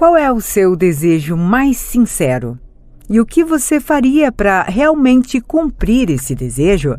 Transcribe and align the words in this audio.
Qual 0.00 0.16
é 0.16 0.32
o 0.32 0.40
seu 0.40 0.74
desejo 0.74 1.36
mais 1.36 1.76
sincero? 1.76 2.58
E 3.06 3.20
o 3.20 3.26
que 3.26 3.44
você 3.44 3.78
faria 3.78 4.32
para 4.32 4.62
realmente 4.62 5.42
cumprir 5.42 6.08
esse 6.08 6.34
desejo? 6.34 6.96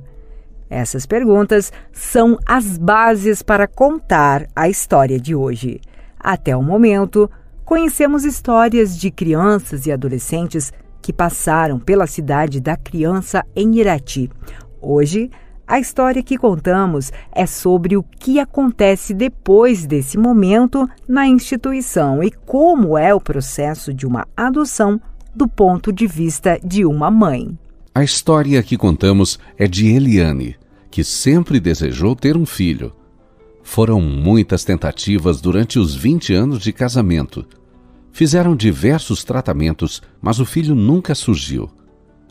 Essas 0.69 1.07
perguntas 1.07 1.73
são 1.91 2.37
as 2.45 2.77
bases 2.77 3.41
para 3.41 3.65
contar 3.65 4.45
a 4.55 4.69
história 4.69 5.19
de 5.19 5.33
hoje. 5.33 5.81
Até 6.19 6.55
o 6.55 6.61
momento, 6.61 7.27
conhecemos 7.65 8.23
histórias 8.23 8.95
de 8.95 9.09
crianças 9.09 9.87
e 9.87 9.91
adolescentes 9.91 10.71
que 11.01 11.11
passaram 11.11 11.79
pela 11.79 12.05
cidade 12.05 12.59
da 12.59 12.77
criança 12.77 13.43
em 13.55 13.79
Irati. 13.79 14.29
Hoje, 14.79 15.31
a 15.71 15.79
história 15.79 16.21
que 16.21 16.37
contamos 16.37 17.13
é 17.31 17.45
sobre 17.45 17.95
o 17.95 18.03
que 18.03 18.41
acontece 18.41 19.13
depois 19.13 19.85
desse 19.85 20.17
momento 20.17 20.85
na 21.07 21.25
instituição 21.25 22.21
e 22.21 22.29
como 22.29 22.97
é 22.97 23.15
o 23.15 23.21
processo 23.21 23.93
de 23.93 24.05
uma 24.05 24.27
adoção 24.35 24.99
do 25.33 25.47
ponto 25.47 25.93
de 25.93 26.05
vista 26.05 26.59
de 26.61 26.83
uma 26.83 27.09
mãe. 27.09 27.57
A 27.95 28.03
história 28.03 28.61
que 28.61 28.75
contamos 28.75 29.39
é 29.57 29.65
de 29.65 29.87
Eliane, 29.87 30.57
que 30.89 31.05
sempre 31.05 31.57
desejou 31.57 32.17
ter 32.17 32.35
um 32.35 32.45
filho. 32.45 32.91
Foram 33.63 34.01
muitas 34.01 34.65
tentativas 34.65 35.39
durante 35.39 35.79
os 35.79 35.95
20 35.95 36.33
anos 36.33 36.59
de 36.61 36.73
casamento. 36.73 37.45
Fizeram 38.11 38.57
diversos 38.57 39.23
tratamentos, 39.23 40.01
mas 40.21 40.37
o 40.41 40.45
filho 40.45 40.75
nunca 40.75 41.15
surgiu 41.15 41.71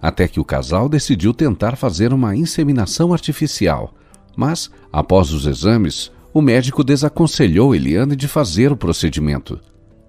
até 0.01 0.27
que 0.27 0.41
o 0.41 0.45
casal 0.45 0.89
decidiu 0.89 1.35
tentar 1.35 1.77
fazer 1.77 2.13
uma 2.13 2.35
inseminação 2.35 3.13
artificial. 3.13 3.95
Mas, 4.37 4.71
após 4.93 5.33
os 5.33 5.47
exames, 5.47 6.11
o 6.33 6.41
médico 6.41 6.85
desaconselhou 6.85 7.75
Eliane 7.75 8.15
de 8.15 8.29
fazer 8.29 8.73
o 8.73 8.77
procedimento. 8.77 9.61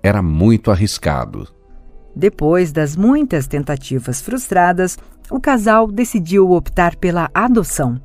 Era 0.04 0.22
muito 0.22 0.72
arriscado. 0.72 1.48
Depois 2.16 2.72
das 2.72 2.96
muitas 2.96 3.48
tentativas 3.48 4.22
frustradas, 4.22 4.98
o 5.30 5.40
casal 5.40 5.88
decidiu 5.88 6.52
optar 6.52 6.96
pela 6.96 7.30
adoção. 7.34 8.00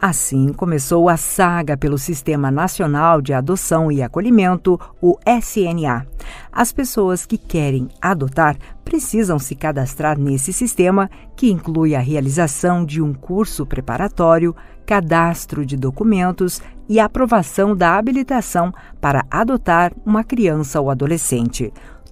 Assim 0.00 0.50
começou 0.54 1.10
a 1.10 1.18
saga 1.18 1.76
pelo 1.76 1.98
Sistema 1.98 2.50
Nacional 2.50 3.20
de 3.20 3.34
Adoção 3.34 3.92
e 3.92 4.02
Acolhimento, 4.02 4.80
o 4.98 5.18
SNA. 5.26 6.06
As 6.50 6.72
pessoas 6.72 7.26
que 7.26 7.36
querem 7.36 7.86
adotar 8.00 8.56
precisam 8.82 9.38
se 9.38 9.54
cadastrar 9.54 10.18
nesse 10.18 10.54
sistema, 10.54 11.10
que 11.36 11.50
inclui 11.50 11.94
a 11.94 12.00
realização 12.00 12.82
de 12.82 13.02
um 13.02 13.12
curso 13.12 13.66
preparatório, 13.66 14.56
cadastro 14.86 15.66
de 15.66 15.76
documentos 15.76 16.62
e 16.88 16.98
aprovação 16.98 17.76
da 17.76 17.98
habilitação 17.98 18.72
para 19.02 19.26
adotar 19.30 19.92
uma 20.06 20.24
criança 20.24 20.80
ou 20.80 20.90
adolescente. 20.90 21.70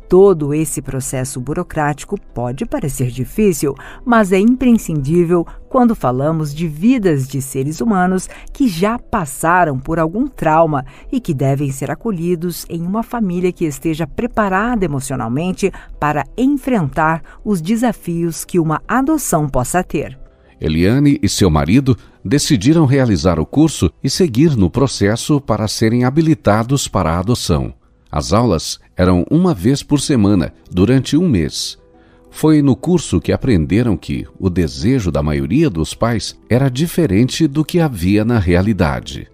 Todo 0.08 0.54
esse 0.54 0.80
processo 0.80 1.38
burocrático 1.38 2.18
pode 2.32 2.64
parecer 2.64 3.10
difícil, 3.10 3.74
mas 4.06 4.32
é 4.32 4.38
imprescindível 4.38 5.46
quando 5.68 5.94
falamos 5.94 6.54
de 6.54 6.66
vidas 6.66 7.28
de 7.28 7.42
seres 7.42 7.82
humanos 7.82 8.26
que 8.50 8.66
já 8.66 8.98
passaram 8.98 9.78
por 9.78 9.98
algum 9.98 10.26
trauma 10.26 10.86
e 11.12 11.20
que 11.20 11.34
devem 11.34 11.70
ser 11.70 11.90
acolhidos 11.90 12.64
em 12.70 12.80
uma 12.80 13.02
família 13.02 13.52
que 13.52 13.66
esteja 13.66 14.06
preparada 14.06 14.82
emocionalmente 14.82 15.70
para 16.00 16.24
enfrentar 16.38 17.22
os 17.44 17.60
desafios 17.60 18.46
que 18.46 18.58
uma 18.58 18.80
adoção 18.88 19.46
possa 19.46 19.84
ter. 19.84 20.18
Eliane 20.58 21.18
e 21.22 21.28
seu 21.28 21.50
marido 21.50 21.94
decidiram 22.24 22.86
realizar 22.86 23.38
o 23.38 23.44
curso 23.44 23.90
e 24.02 24.08
seguir 24.08 24.56
no 24.56 24.70
processo 24.70 25.38
para 25.38 25.68
serem 25.68 26.04
habilitados 26.04 26.88
para 26.88 27.12
a 27.12 27.18
adoção. 27.18 27.77
As 28.10 28.32
aulas 28.32 28.80
eram 28.96 29.24
uma 29.30 29.52
vez 29.52 29.82
por 29.82 30.00
semana, 30.00 30.52
durante 30.70 31.16
um 31.16 31.28
mês. 31.28 31.78
Foi 32.30 32.62
no 32.62 32.76
curso 32.76 33.20
que 33.20 33.32
aprenderam 33.32 33.96
que 33.96 34.26
o 34.38 34.48
desejo 34.48 35.10
da 35.10 35.22
maioria 35.22 35.68
dos 35.68 35.94
pais 35.94 36.38
era 36.48 36.68
diferente 36.68 37.46
do 37.46 37.64
que 37.64 37.80
havia 37.80 38.24
na 38.24 38.38
realidade. 38.38 39.28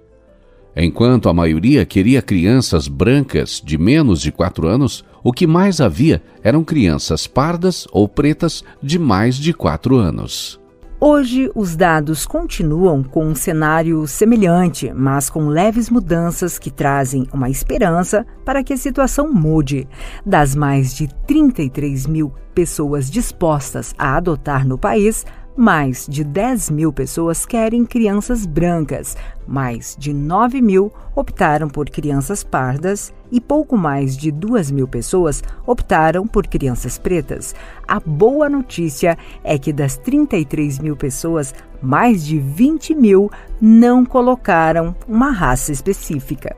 Enquanto 0.76 1.28
a 1.28 1.34
maioria 1.34 1.84
queria 1.84 2.20
crianças 2.20 2.88
brancas 2.88 3.62
de 3.64 3.78
menos 3.78 4.20
de 4.20 4.32
4 4.32 4.66
anos, 4.66 5.04
o 5.22 5.32
que 5.32 5.46
mais 5.46 5.80
havia 5.80 6.20
eram 6.42 6.64
crianças 6.64 7.26
pardas 7.26 7.86
ou 7.92 8.08
pretas 8.08 8.64
de 8.82 8.98
mais 8.98 9.36
de 9.36 9.52
4 9.52 9.96
anos. 9.96 10.60
Hoje, 11.06 11.50
os 11.54 11.76
dados 11.76 12.24
continuam 12.24 13.02
com 13.02 13.26
um 13.26 13.34
cenário 13.34 14.06
semelhante, 14.06 14.90
mas 14.90 15.28
com 15.28 15.48
leves 15.48 15.90
mudanças 15.90 16.58
que 16.58 16.70
trazem 16.70 17.28
uma 17.30 17.50
esperança 17.50 18.24
para 18.42 18.64
que 18.64 18.72
a 18.72 18.76
situação 18.78 19.30
mude. 19.30 19.86
Das 20.24 20.54
mais 20.54 20.94
de 20.94 21.06
33 21.26 22.06
mil 22.06 22.32
pessoas 22.54 23.10
dispostas 23.10 23.94
a 23.98 24.16
adotar 24.16 24.66
no 24.66 24.78
país, 24.78 25.26
mais 25.56 26.06
de 26.08 26.24
10 26.24 26.70
mil 26.70 26.92
pessoas 26.92 27.46
querem 27.46 27.84
crianças 27.84 28.44
brancas, 28.44 29.16
mais 29.46 29.96
de 29.98 30.12
9 30.12 30.60
mil 30.60 30.92
optaram 31.14 31.68
por 31.68 31.88
crianças 31.88 32.42
pardas 32.42 33.12
e 33.30 33.40
pouco 33.40 33.76
mais 33.76 34.16
de 34.16 34.32
2 34.32 34.70
mil 34.72 34.88
pessoas 34.88 35.42
optaram 35.66 36.26
por 36.26 36.46
crianças 36.46 36.98
pretas. 36.98 37.54
A 37.86 38.00
boa 38.00 38.48
notícia 38.48 39.16
é 39.44 39.56
que 39.56 39.72
das 39.72 39.96
33 39.96 40.80
mil 40.80 40.96
pessoas, 40.96 41.54
mais 41.80 42.26
de 42.26 42.38
20 42.38 42.94
mil 42.94 43.30
não 43.60 44.04
colocaram 44.04 44.94
uma 45.06 45.30
raça 45.30 45.70
específica. 45.70 46.56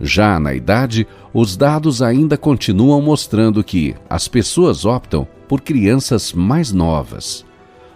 Já 0.00 0.38
na 0.38 0.52
idade, 0.52 1.06
os 1.32 1.56
dados 1.56 2.02
ainda 2.02 2.36
continuam 2.36 3.00
mostrando 3.00 3.64
que 3.64 3.94
as 4.10 4.28
pessoas 4.28 4.84
optam 4.84 5.26
por 5.48 5.62
crianças 5.62 6.32
mais 6.32 6.72
novas 6.72 7.43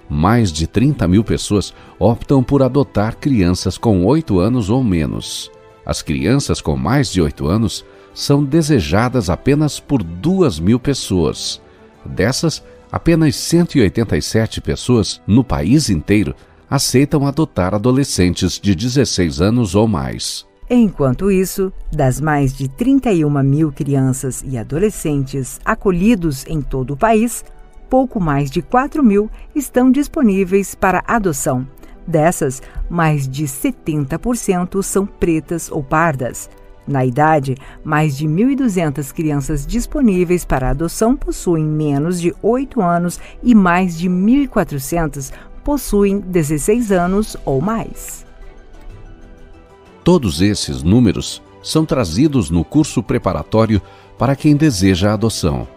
mais 0.08 0.52
de 0.52 0.66
30 0.66 1.06
mil 1.06 1.22
pessoas 1.22 1.74
optam 1.98 2.42
por 2.42 2.62
adotar 2.62 3.16
crianças 3.16 3.76
com 3.76 4.04
8 4.04 4.38
anos 4.38 4.70
ou 4.70 4.82
menos. 4.82 5.50
As 5.84 6.02
crianças 6.02 6.60
com 6.60 6.76
mais 6.76 7.10
de 7.10 7.20
8 7.20 7.46
anos 7.46 7.84
são 8.14 8.44
desejadas 8.44 9.30
apenas 9.30 9.78
por 9.78 10.02
2 10.02 10.58
mil 10.58 10.80
pessoas. 10.80 11.60
Dessas, 12.04 12.62
apenas 12.90 13.36
187 13.36 14.60
pessoas 14.60 15.20
no 15.26 15.44
país 15.44 15.88
inteiro 15.90 16.34
aceitam 16.68 17.26
adotar 17.26 17.74
adolescentes 17.74 18.58
de 18.60 18.74
16 18.74 19.40
anos 19.40 19.74
ou 19.74 19.88
mais. 19.88 20.46
Enquanto 20.70 21.30
isso, 21.30 21.72
das 21.90 22.20
mais 22.20 22.52
de 22.52 22.68
31 22.68 23.42
mil 23.42 23.72
crianças 23.72 24.44
e 24.46 24.58
adolescentes 24.58 25.58
acolhidos 25.64 26.44
em 26.46 26.60
todo 26.60 26.90
o 26.92 26.96
país, 26.96 27.42
pouco 27.88 28.20
mais 28.20 28.50
de 28.50 28.62
4 28.62 29.02
mil 29.02 29.30
estão 29.54 29.90
disponíveis 29.90 30.74
para 30.74 31.02
adoção. 31.06 31.66
Dessas, 32.06 32.62
mais 32.88 33.28
de 33.28 33.44
70% 33.44 34.82
são 34.82 35.04
pretas 35.04 35.70
ou 35.70 35.82
pardas. 35.82 36.48
Na 36.86 37.04
idade, 37.04 37.54
mais 37.84 38.16
de 38.16 38.26
1.200 38.26 39.12
crianças 39.12 39.66
disponíveis 39.66 40.42
para 40.42 40.70
adoção 40.70 41.14
possuem 41.14 41.64
menos 41.64 42.18
de 42.18 42.34
8 42.42 42.80
anos 42.80 43.20
e 43.42 43.54
mais 43.54 43.98
de 43.98 44.08
1.400 44.08 45.32
possuem 45.62 46.18
16 46.18 46.90
anos 46.90 47.36
ou 47.44 47.60
mais. 47.60 48.24
Todos 50.02 50.40
esses 50.40 50.82
números 50.82 51.42
são 51.62 51.84
trazidos 51.84 52.48
no 52.48 52.64
curso 52.64 53.02
preparatório 53.02 53.82
para 54.16 54.34
quem 54.34 54.56
deseja 54.56 55.10
a 55.10 55.14
adoção. 55.14 55.68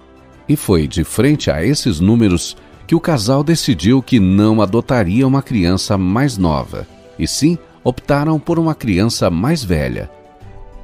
E 0.52 0.58
foi 0.58 0.86
de 0.86 1.06
frente 1.06 1.50
a 1.50 1.64
esses 1.64 2.02
números 2.02 2.58
que 2.86 2.94
o 2.94 3.00
casal 3.00 3.42
decidiu 3.42 4.04
que 4.04 4.20
não 4.20 4.62
adotaria 4.62 5.26
uma 5.26 5.42
criança 5.42 5.98
mais 5.98 6.38
nova, 6.38 6.86
e 7.18 7.26
sim 7.26 7.58
optaram 7.86 8.38
por 8.38 8.60
uma 8.60 8.76
criança 8.76 9.30
mais 9.30 9.64
velha. 9.64 10.12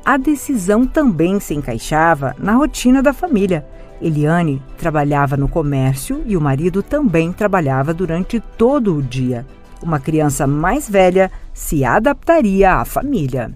A 0.05 0.15
decisão 0.15 0.87
também 0.87 1.37
se 1.41 1.53
encaixava 1.53 2.33
na 2.39 2.53
rotina 2.53 3.03
da 3.03 3.11
família. 3.11 3.67
Eliane 4.01 4.63
trabalhava 4.77 5.35
no 5.35 5.49
comércio 5.49 6.23
e 6.25 6.37
o 6.37 6.39
marido 6.39 6.81
também 6.81 7.33
trabalhava 7.33 7.93
durante 7.93 8.39
todo 8.39 8.95
o 8.95 9.03
dia. 9.03 9.45
Uma 9.83 9.99
criança 9.99 10.47
mais 10.47 10.89
velha 10.89 11.29
se 11.53 11.83
adaptaria 11.83 12.75
à 12.75 12.85
família. 12.85 13.51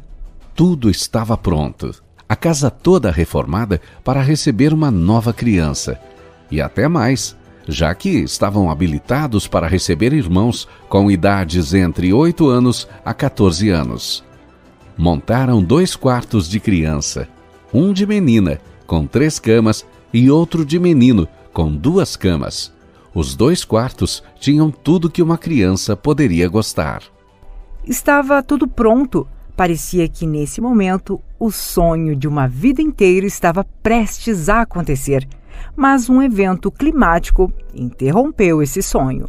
Tudo 0.53 0.89
estava 0.89 1.37
pronto 1.37 1.95
a 2.31 2.35
casa 2.37 2.71
toda 2.71 3.11
reformada 3.11 3.81
para 4.05 4.21
receber 4.21 4.73
uma 4.73 4.89
nova 4.89 5.33
criança. 5.33 5.99
E 6.49 6.61
até 6.61 6.87
mais, 6.87 7.35
já 7.67 7.93
que 7.93 8.07
estavam 8.07 8.71
habilitados 8.71 9.49
para 9.49 9.67
receber 9.67 10.13
irmãos 10.13 10.65
com 10.87 11.11
idades 11.11 11.73
entre 11.73 12.13
8 12.13 12.47
anos 12.47 12.87
a 13.03 13.13
14 13.13 13.69
anos. 13.69 14.23
Montaram 14.97 15.61
dois 15.61 15.93
quartos 15.93 16.47
de 16.47 16.61
criança, 16.61 17.27
um 17.73 17.91
de 17.91 18.07
menina, 18.07 18.61
com 18.87 19.05
três 19.05 19.37
camas, 19.37 19.85
e 20.13 20.31
outro 20.31 20.63
de 20.63 20.79
menino, 20.79 21.27
com 21.51 21.69
duas 21.69 22.15
camas. 22.15 22.71
Os 23.13 23.35
dois 23.35 23.65
quartos 23.65 24.23
tinham 24.39 24.71
tudo 24.71 25.09
que 25.09 25.21
uma 25.21 25.37
criança 25.37 25.97
poderia 25.97 26.47
gostar. 26.47 27.03
Estava 27.85 28.41
tudo 28.41 28.69
pronto 28.69 29.27
Parecia 29.55 30.07
que 30.07 30.25
nesse 30.25 30.59
momento 30.59 31.21
o 31.41 31.49
sonho 31.49 32.15
de 32.15 32.27
uma 32.27 32.47
vida 32.47 32.83
inteira 32.83 33.25
estava 33.25 33.65
prestes 33.81 34.47
a 34.47 34.61
acontecer, 34.61 35.27
mas 35.75 36.07
um 36.07 36.21
evento 36.21 36.69
climático 36.69 37.51
interrompeu 37.73 38.61
esse 38.61 38.83
sonho. 38.83 39.27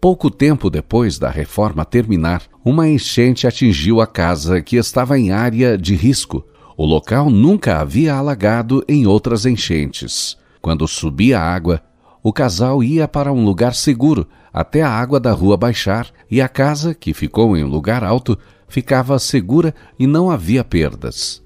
Pouco 0.00 0.30
tempo 0.30 0.70
depois 0.70 1.18
da 1.18 1.28
reforma 1.28 1.84
terminar, 1.84 2.44
uma 2.64 2.88
enchente 2.88 3.44
atingiu 3.44 4.00
a 4.00 4.06
casa 4.06 4.62
que 4.62 4.76
estava 4.76 5.18
em 5.18 5.32
área 5.32 5.76
de 5.76 5.96
risco. 5.96 6.44
O 6.76 6.86
local 6.86 7.28
nunca 7.28 7.80
havia 7.80 8.14
alagado 8.14 8.84
em 8.88 9.04
outras 9.04 9.44
enchentes. 9.44 10.38
Quando 10.60 10.86
subia 10.86 11.40
a 11.40 11.54
água, 11.54 11.82
o 12.22 12.32
casal 12.32 12.84
ia 12.84 13.08
para 13.08 13.32
um 13.32 13.44
lugar 13.44 13.74
seguro 13.74 14.28
até 14.52 14.80
a 14.80 14.90
água 14.90 15.18
da 15.18 15.32
rua 15.32 15.56
baixar 15.56 16.06
e 16.30 16.40
a 16.40 16.48
casa, 16.48 16.94
que 16.94 17.12
ficou 17.12 17.56
em 17.56 17.64
um 17.64 17.68
lugar 17.68 18.04
alto, 18.04 18.38
ficava 18.72 19.18
segura 19.18 19.74
e 19.98 20.06
não 20.06 20.30
havia 20.30 20.64
perdas. 20.64 21.42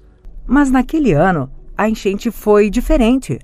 Mas 0.47 0.71
naquele 0.71 1.11
ano, 1.11 1.51
a 1.77 1.89
enchente 1.89 2.31
foi 2.31 2.69
diferente. 2.69 3.37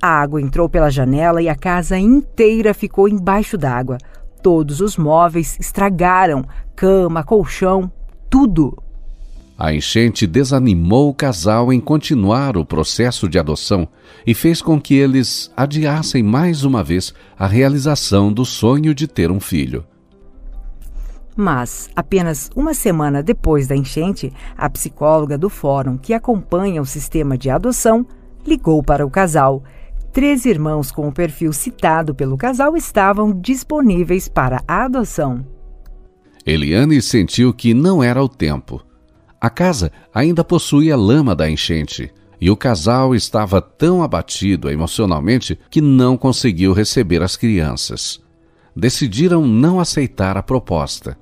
A 0.00 0.06
água 0.06 0.40
entrou 0.40 0.68
pela 0.68 0.90
janela 0.90 1.42
e 1.42 1.48
a 1.48 1.56
casa 1.56 1.98
inteira 1.98 2.72
ficou 2.72 3.08
embaixo 3.08 3.58
d'água. 3.58 3.98
Todos 4.40 4.80
os 4.80 4.96
móveis 4.96 5.58
estragaram 5.58 6.44
cama, 6.76 7.24
colchão, 7.24 7.90
tudo. 8.30 8.80
A 9.58 9.74
enchente 9.74 10.24
desanimou 10.24 11.08
o 11.08 11.14
casal 11.14 11.72
em 11.72 11.80
continuar 11.80 12.56
o 12.56 12.64
processo 12.64 13.28
de 13.28 13.40
adoção 13.40 13.88
e 14.24 14.34
fez 14.34 14.62
com 14.62 14.80
que 14.80 14.94
eles 14.94 15.50
adiassem 15.56 16.22
mais 16.22 16.62
uma 16.62 16.84
vez 16.84 17.12
a 17.36 17.48
realização 17.48 18.32
do 18.32 18.44
sonho 18.44 18.94
de 18.94 19.08
ter 19.08 19.32
um 19.32 19.40
filho. 19.40 19.84
Mas, 21.36 21.90
apenas 21.94 22.50
uma 22.56 22.72
semana 22.72 23.22
depois 23.22 23.66
da 23.66 23.76
enchente, 23.76 24.32
a 24.56 24.70
psicóloga 24.70 25.36
do 25.36 25.50
fórum 25.50 25.98
que 25.98 26.14
acompanha 26.14 26.80
o 26.80 26.86
sistema 26.86 27.36
de 27.36 27.50
adoção 27.50 28.06
ligou 28.46 28.82
para 28.82 29.04
o 29.04 29.10
casal. 29.10 29.62
Três 30.12 30.46
irmãos 30.46 30.90
com 30.90 31.06
o 31.06 31.12
perfil 31.12 31.52
citado 31.52 32.14
pelo 32.14 32.38
casal 32.38 32.74
estavam 32.74 33.38
disponíveis 33.38 34.28
para 34.28 34.62
a 34.66 34.86
adoção. 34.86 35.44
Eliane 36.46 37.02
sentiu 37.02 37.52
que 37.52 37.74
não 37.74 38.02
era 38.02 38.22
o 38.22 38.28
tempo. 38.28 38.82
A 39.38 39.50
casa 39.50 39.92
ainda 40.14 40.42
possuía 40.42 40.96
lama 40.96 41.36
da 41.36 41.50
enchente 41.50 42.10
e 42.40 42.50
o 42.50 42.56
casal 42.56 43.14
estava 43.14 43.60
tão 43.60 44.02
abatido 44.02 44.70
emocionalmente 44.70 45.58
que 45.70 45.82
não 45.82 46.16
conseguiu 46.16 46.72
receber 46.72 47.22
as 47.22 47.36
crianças. 47.36 48.20
Decidiram 48.74 49.46
não 49.46 49.80
aceitar 49.80 50.36
a 50.36 50.42
proposta. 50.42 51.18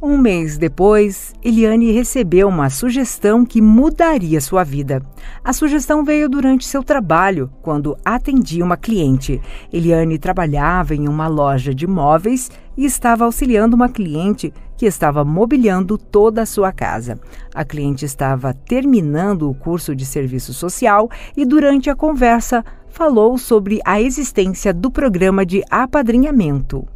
Um 0.00 0.18
mês 0.18 0.58
depois, 0.58 1.32
Eliane 1.42 1.90
recebeu 1.90 2.48
uma 2.48 2.68
sugestão 2.68 3.46
que 3.46 3.62
mudaria 3.62 4.42
sua 4.42 4.62
vida. 4.62 5.00
A 5.42 5.54
sugestão 5.54 6.04
veio 6.04 6.28
durante 6.28 6.66
seu 6.66 6.84
trabalho, 6.84 7.50
quando 7.62 7.96
atendia 8.04 8.62
uma 8.62 8.76
cliente. 8.76 9.40
Eliane 9.72 10.18
trabalhava 10.18 10.94
em 10.94 11.08
uma 11.08 11.26
loja 11.28 11.74
de 11.74 11.86
móveis 11.86 12.50
e 12.76 12.84
estava 12.84 13.24
auxiliando 13.24 13.74
uma 13.74 13.88
cliente 13.88 14.52
que 14.76 14.84
estava 14.84 15.24
mobiliando 15.24 15.96
toda 15.96 16.42
a 16.42 16.46
sua 16.46 16.72
casa. 16.72 17.18
A 17.54 17.64
cliente 17.64 18.04
estava 18.04 18.52
terminando 18.52 19.48
o 19.48 19.54
curso 19.54 19.96
de 19.96 20.04
serviço 20.04 20.52
social 20.52 21.08
e, 21.34 21.46
durante 21.46 21.88
a 21.88 21.96
conversa, 21.96 22.62
falou 22.90 23.38
sobre 23.38 23.80
a 23.82 23.98
existência 23.98 24.74
do 24.74 24.90
programa 24.90 25.44
de 25.46 25.64
apadrinhamento. 25.70 26.86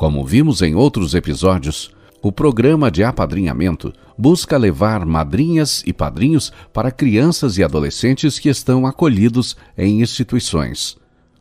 Como 0.00 0.24
vimos 0.24 0.62
em 0.62 0.74
outros 0.74 1.14
episódios, 1.14 1.90
o 2.22 2.32
programa 2.32 2.90
de 2.90 3.04
apadrinhamento 3.04 3.92
busca 4.16 4.56
levar 4.56 5.04
madrinhas 5.04 5.82
e 5.86 5.92
padrinhos 5.92 6.50
para 6.72 6.90
crianças 6.90 7.58
e 7.58 7.62
adolescentes 7.62 8.38
que 8.38 8.48
estão 8.48 8.86
acolhidos 8.86 9.58
em 9.76 10.00
instituições. 10.00 10.96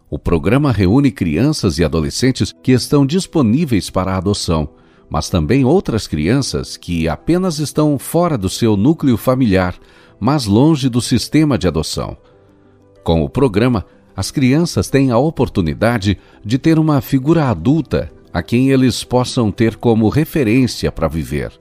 O 0.10 0.20
programa 0.20 0.74
reúne 0.74 1.10
crianças 1.10 1.80
e 1.80 1.86
adolescentes 1.86 2.54
que 2.62 2.74
estão 2.74 3.06
disponíveis 3.06 3.90
para 3.90 4.18
adoção, 4.18 4.68
mas 5.10 5.30
também 5.30 5.64
outras 5.64 6.06
crianças 6.06 6.76
que 6.76 7.08
apenas 7.08 7.60
estão 7.60 7.98
fora 7.98 8.38
do 8.38 8.50
seu 8.50 8.76
núcleo 8.76 9.16
familiar, 9.16 9.74
mas 10.20 10.46
longe 10.46 10.90
do 10.90 11.00
sistema 11.00 11.58
de 11.58 11.66
adoção. 11.66 12.18
Com 13.06 13.24
o 13.24 13.30
programa, 13.30 13.86
as 14.14 14.32
crianças 14.32 14.90
têm 14.90 15.12
a 15.12 15.18
oportunidade 15.18 16.18
de 16.44 16.58
ter 16.58 16.78
uma 16.78 17.00
figura 17.00 17.46
adulta 17.46 18.19
a 18.34 18.42
quem 18.42 18.70
eles 18.70 19.04
possam 19.04 19.52
ter 19.52 19.76
como 19.76 20.10
referência 20.10 20.92
para 20.92 21.08
viver. 21.08 21.52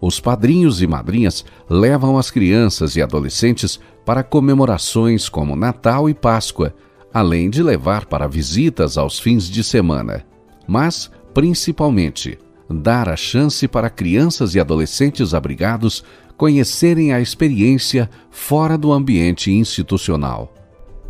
Os 0.00 0.18
padrinhos 0.18 0.82
e 0.82 0.86
madrinhas 0.86 1.44
levam 1.70 2.18
as 2.18 2.30
crianças 2.30 2.96
e 2.96 3.02
adolescentes 3.02 3.78
para 4.04 4.22
comemorações 4.22 5.28
como 5.28 5.54
Natal 5.54 6.10
e 6.10 6.14
Páscoa, 6.14 6.74
além 7.14 7.48
de 7.48 7.62
levar 7.62 8.06
para 8.06 8.26
visitas 8.26 8.98
aos 8.98 9.20
fins 9.20 9.48
de 9.48 9.62
semana. 9.62 10.24
Mas, 10.66 11.10
principalmente, 11.32 12.38
dar 12.68 13.08
a 13.08 13.16
chance 13.16 13.68
para 13.68 13.90
crianças 13.90 14.54
e 14.54 14.60
adolescentes 14.60 15.34
abrigados 15.34 16.02
conhecerem 16.36 17.12
a 17.12 17.20
experiência 17.20 18.10
fora 18.30 18.76
do 18.76 18.92
ambiente 18.92 19.52
institucional. 19.52 20.52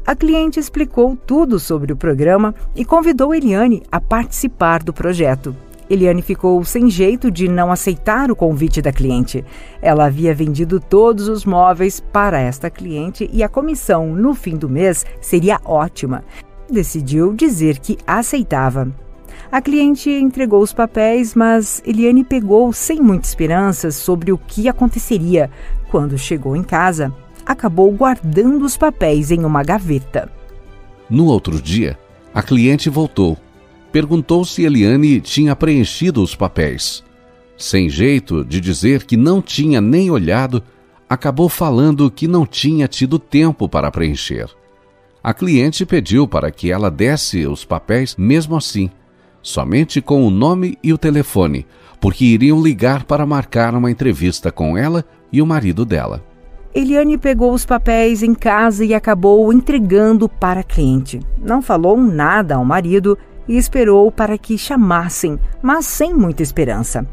A 0.05 0.17
cliente 0.17 0.59
explicou 0.59 1.17
tudo 1.17 1.61
sobre 1.61 1.93
o 1.93 1.97
programa 1.97 2.53
e 2.75 2.85
convidou 2.85 3.33
Eliane 3.33 3.83
a 3.91 4.01
participar 4.01 4.83
do 4.83 4.93
projeto. 4.93 5.55
Eliane 5.89 6.23
ficou 6.23 6.65
sem 6.65 6.91
jeito 6.91 7.31
de 7.31 7.47
não 7.47 7.71
aceitar 7.71 8.29
o 8.31 8.37
convite 8.37 8.83
da 8.83 8.93
cliente. 8.93 9.45
Ela 9.81 10.07
havia 10.07 10.35
vendido 10.35 10.81
todos 10.81 11.29
os 11.29 11.45
móveis 11.45 12.01
para 12.01 12.41
esta 12.41 12.69
cliente 12.69 13.31
e 13.33 13.45
a 13.45 13.49
comissão 13.49 14.13
no 14.13 14.35
fim 14.35 14.57
do 14.57 14.69
mês 14.69 15.07
seria 15.21 15.61
ótima. 15.65 16.25
Decidiu 16.69 17.33
dizer 17.33 17.79
que 17.79 17.97
aceitava. 18.05 18.91
A 19.53 19.61
cliente 19.61 20.11
entregou 20.11 20.63
os 20.63 20.73
papéis, 20.73 21.35
mas 21.35 21.83
Eliane 21.87 22.25
pegou 22.25 22.73
sem 22.73 23.01
muita 23.01 23.29
esperança 23.29 23.91
sobre 23.91 24.33
o 24.33 24.39
que 24.39 24.69
aconteceria. 24.69 25.51
Quando 25.91 26.19
chegou 26.19 26.57
em 26.57 26.63
casa, 26.63 27.15
acabou 27.45 27.91
guardando 27.93 28.65
os 28.65 28.77
papéis 28.77 29.31
em 29.31 29.45
uma 29.45 29.63
gaveta. 29.63 30.31
No 31.09 31.27
outro 31.27 31.61
dia, 31.61 31.99
a 32.35 32.43
cliente 32.43 32.89
voltou. 32.89 33.37
Perguntou 33.91 34.45
se 34.45 34.63
Eliane 34.63 35.21
tinha 35.21 35.55
preenchido 35.55 36.23
os 36.23 36.35
papéis. 36.35 37.05
Sem 37.59 37.89
jeito 37.91 38.45
de 38.45 38.61
dizer 38.61 39.05
que 39.05 39.17
não 39.17 39.43
tinha 39.43 39.81
nem 39.81 40.11
olhado, 40.11 40.63
acabou 41.09 41.49
falando 41.49 42.11
que 42.11 42.27
não 42.27 42.47
tinha 42.47 42.89
tido 42.89 43.19
tempo 43.19 43.69
para 43.69 43.91
preencher. 43.91 44.49
A 45.23 45.35
cliente 45.35 45.85
pediu 45.85 46.27
para 46.27 46.51
que 46.51 46.73
ela 46.73 46.91
desse 46.91 47.47
os 47.47 47.65
papéis 47.65 48.17
mesmo 48.17 48.57
assim, 48.57 48.91
somente 49.43 50.01
com 50.01 50.27
o 50.27 50.31
nome 50.31 50.79
e 50.83 50.93
o 50.93 50.99
telefone, 50.99 51.67
porque 52.01 52.25
iriam 52.25 52.63
ligar 52.63 53.05
para 53.05 53.27
marcar 53.27 53.75
uma 53.75 53.91
entrevista 53.91 54.51
com 54.51 54.77
ela 54.77 55.05
e 55.31 55.43
o 55.43 55.47
marido 55.47 55.85
dela. 55.85 56.25
Eliane 56.75 57.19
pegou 57.19 57.53
os 57.53 57.67
papéis 57.67 58.23
em 58.23 58.35
casa 58.35 58.83
e 58.83 58.95
acabou 58.95 59.53
entregando 59.53 60.27
para 60.27 60.61
a 60.61 60.65
cliente. 60.65 61.21
Não 61.39 61.61
falou 61.61 61.99
nada 61.99 62.55
ao 62.55 62.65
marido 62.65 63.19
e 63.47 63.59
esperou 63.59 64.11
para 64.11 64.39
que 64.39 64.57
chamassem, 64.57 65.39
mas 65.61 65.85
sem 65.85 66.15
muita 66.15 66.43
esperança. 66.43 67.07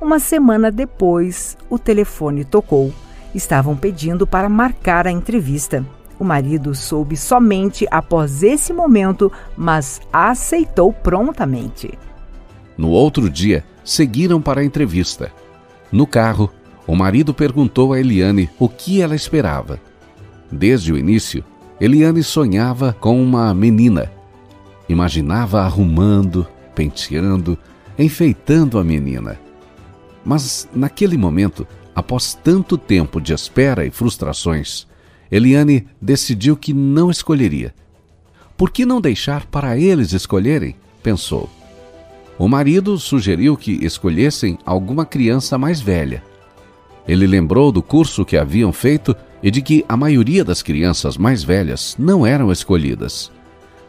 Uma 0.00 0.18
semana 0.18 0.70
depois, 0.70 1.58
o 1.68 1.78
telefone 1.78 2.42
tocou. 2.42 2.90
Estavam 3.34 3.76
pedindo 3.76 4.26
para 4.26 4.48
marcar 4.48 5.06
a 5.06 5.10
entrevista. 5.10 5.84
O 6.18 6.24
marido 6.24 6.74
soube 6.74 7.16
somente 7.16 7.86
após 7.90 8.42
esse 8.42 8.72
momento, 8.72 9.30
mas 9.56 10.00
aceitou 10.10 10.90
prontamente. 10.90 11.98
No 12.78 12.88
outro 12.88 13.28
dia, 13.28 13.62
seguiram 13.84 14.40
para 14.40 14.62
a 14.62 14.64
entrevista. 14.64 15.30
No 15.90 16.06
carro, 16.06 16.50
o 16.86 16.96
marido 16.96 17.32
perguntou 17.32 17.92
a 17.92 18.00
Eliane 18.00 18.50
o 18.58 18.68
que 18.68 19.00
ela 19.00 19.14
esperava. 19.14 19.80
Desde 20.50 20.92
o 20.92 20.98
início, 20.98 21.44
Eliane 21.80 22.22
sonhava 22.22 22.92
com 22.92 23.22
uma 23.22 23.54
menina. 23.54 24.10
Imaginava 24.88 25.62
arrumando, 25.62 26.46
penteando, 26.74 27.56
enfeitando 27.98 28.78
a 28.78 28.84
menina. 28.84 29.38
Mas, 30.24 30.68
naquele 30.74 31.16
momento, 31.16 31.66
após 31.94 32.34
tanto 32.34 32.76
tempo 32.76 33.20
de 33.20 33.32
espera 33.32 33.86
e 33.86 33.90
frustrações, 33.90 34.86
Eliane 35.30 35.86
decidiu 36.00 36.56
que 36.56 36.74
não 36.74 37.10
escolheria. 37.10 37.74
Por 38.56 38.70
que 38.70 38.84
não 38.84 39.00
deixar 39.00 39.46
para 39.46 39.78
eles 39.78 40.12
escolherem? 40.12 40.76
pensou. 41.02 41.48
O 42.38 42.48
marido 42.48 42.98
sugeriu 42.98 43.56
que 43.56 43.72
escolhessem 43.84 44.58
alguma 44.64 45.04
criança 45.04 45.56
mais 45.56 45.80
velha 45.80 46.22
ele 47.06 47.26
lembrou 47.26 47.72
do 47.72 47.82
curso 47.82 48.24
que 48.24 48.36
haviam 48.36 48.72
feito 48.72 49.14
e 49.42 49.50
de 49.50 49.60
que 49.60 49.84
a 49.88 49.96
maioria 49.96 50.44
das 50.44 50.62
crianças 50.62 51.16
mais 51.16 51.42
velhas 51.42 51.96
não 51.98 52.26
eram 52.26 52.52
escolhidas. 52.52 53.30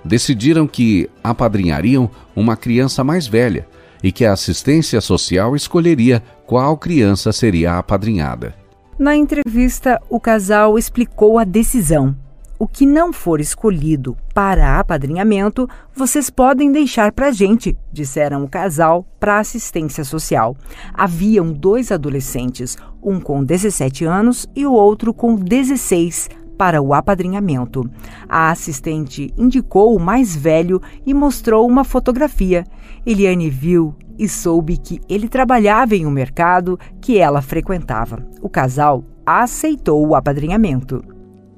Decidiram 0.03 0.67
que 0.67 1.10
apadrinhariam 1.24 2.10
uma 2.36 2.58
criança 2.58 3.03
mais 3.03 3.27
velha 3.27 3.67
e 4.03 4.12
que 4.12 4.25
a 4.25 4.34
assistência 4.34 5.00
social 5.00 5.55
escolheria 5.55 6.22
qual 6.46 6.77
criança 6.77 7.32
seria 7.32 7.77
apadrinhada. 7.77 8.53
Na 9.00 9.15
entrevista, 9.15 10.00
o 10.10 10.20
casal 10.20 10.77
explicou 10.77 11.39
a 11.39 11.43
decisão. 11.43 12.15
O 12.63 12.67
que 12.75 12.86
não 12.86 13.12
for 13.12 13.41
escolhido 13.41 14.15
para 14.34 14.79
apadrinhamento, 14.79 15.67
vocês 15.93 16.29
podem 16.29 16.72
deixar 16.72 17.12
para 17.12 17.27
a 17.27 17.32
gente, 17.32 17.77
disseram 17.91 18.46
o 18.46 18.48
casal 18.48 19.05
para 19.20 19.38
assistência 19.38 20.05
social. 20.05 20.55
Haviam 20.93 21.51
dois 21.51 21.91
adolescentes, 21.91 22.77
um 23.03 23.20
com 23.20 23.43
17 23.43 24.05
anos 24.05 24.48
e 24.55 24.65
o 24.65 24.72
outro 24.72 25.13
com 25.13 25.36
16 25.36 26.29
para 26.58 26.82
o 26.82 26.93
apadrinhamento. 26.93 27.84
A 28.29 28.50
assistente 28.50 29.34
indicou 29.38 29.93
o 29.93 30.00
mais 30.00 30.34
velho 30.34 30.82
e 31.05 31.13
mostrou 31.13 31.67
uma 31.67 31.84
fotografia. 31.84 32.63
Eliane 33.05 33.50
viu 33.50 33.93
e 34.17 34.29
soube 34.29 34.77
que 34.77 35.01
ele 35.10 35.27
trabalhava 35.27 35.98
em 35.98 36.05
um 36.05 36.12
mercado 36.12 36.79
que 37.01 37.17
ela 37.17 37.41
frequentava. 37.41 38.25
O 38.41 38.48
casal 38.48 39.03
aceitou 39.25 40.08
o 40.08 40.15
apadrinhamento. 40.15 41.12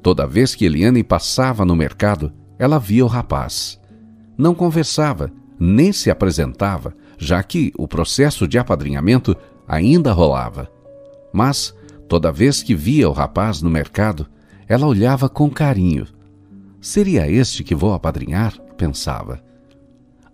Toda 0.05 0.27
vez 0.27 0.53
que 0.53 0.65
Eliane 0.65 1.03
passava 1.03 1.65
no 1.65 1.75
mercado, 1.75 2.31
ela 2.59 2.77
via 2.77 3.03
o 3.03 3.07
rapaz. 3.07 3.81
Não 4.37 4.53
conversava, 4.53 5.31
nem 5.59 5.91
se 5.91 6.11
apresentava, 6.11 6.93
já 7.17 7.41
que 7.41 7.73
o 7.75 7.87
processo 7.87 8.47
de 8.47 8.59
apadrinhamento 8.59 9.35
ainda 9.67 10.11
rolava. 10.11 10.69
Mas, 11.33 11.73
toda 12.07 12.31
vez 12.31 12.61
que 12.61 12.75
via 12.75 13.09
o 13.09 13.13
rapaz 13.13 13.63
no 13.63 13.69
mercado, 13.71 14.27
ela 14.67 14.85
olhava 14.85 15.27
com 15.27 15.49
carinho. 15.49 16.05
Seria 16.79 17.27
este 17.27 17.63
que 17.63 17.73
vou 17.73 17.91
apadrinhar? 17.91 18.53
pensava. 18.77 19.41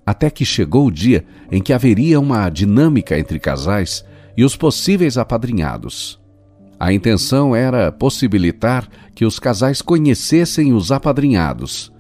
Até 0.06 0.30
que 0.30 0.44
chegou 0.44 0.88
o 0.88 0.92
dia 0.92 1.24
em 1.50 1.62
que 1.62 1.72
haveria 1.72 2.20
uma 2.20 2.50
dinâmica 2.50 3.18
entre 3.18 3.40
casais 3.40 4.04
e 4.36 4.44
os 4.44 4.54
possíveis 4.58 5.18
apadrinhados. 5.18 6.21
A 6.82 6.92
intenção 6.92 7.56
era 7.56 7.92
possibilitar 7.92 8.90
que 9.14 9.24
os 9.24 9.38
casais 9.38 9.84
conhecessem 9.84 10.74
os 10.74 10.92
apadrinhados. 10.92 11.94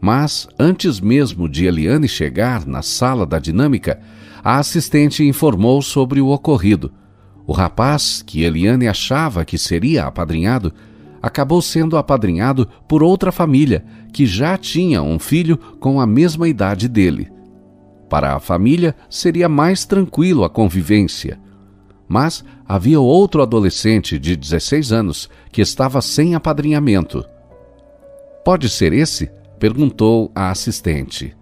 Mas, 0.00 0.48
antes 0.58 0.98
mesmo 0.98 1.48
de 1.48 1.66
Eliane 1.66 2.08
chegar 2.08 2.66
na 2.66 2.82
sala 2.82 3.24
da 3.24 3.38
dinâmica, 3.38 4.00
a 4.42 4.58
assistente 4.58 5.22
informou 5.22 5.80
sobre 5.80 6.20
o 6.20 6.30
ocorrido. 6.30 6.92
O 7.46 7.52
rapaz, 7.52 8.24
que 8.26 8.42
Eliane 8.42 8.88
achava 8.88 9.44
que 9.44 9.56
seria 9.56 10.04
apadrinhado, 10.06 10.72
acabou 11.22 11.62
sendo 11.62 11.96
apadrinhado 11.96 12.68
por 12.88 13.04
outra 13.04 13.30
família 13.30 13.84
que 14.12 14.26
já 14.26 14.58
tinha 14.58 15.00
um 15.00 15.16
filho 15.16 15.56
com 15.78 16.00
a 16.00 16.06
mesma 16.08 16.48
idade 16.48 16.88
dele. 16.88 17.30
Para 18.10 18.34
a 18.34 18.40
família, 18.40 18.96
seria 19.08 19.48
mais 19.48 19.84
tranquilo 19.84 20.42
a 20.42 20.50
convivência. 20.50 21.38
Mas 22.08 22.44
havia 22.66 23.00
outro 23.00 23.42
adolescente 23.42 24.18
de 24.18 24.36
16 24.36 24.92
anos 24.92 25.30
que 25.50 25.60
estava 25.60 26.00
sem 26.02 26.34
apadrinhamento. 26.34 27.24
Pode 28.44 28.68
ser 28.68 28.92
esse? 28.92 29.30
perguntou 29.58 30.30
a 30.34 30.50
assistente. 30.50 31.34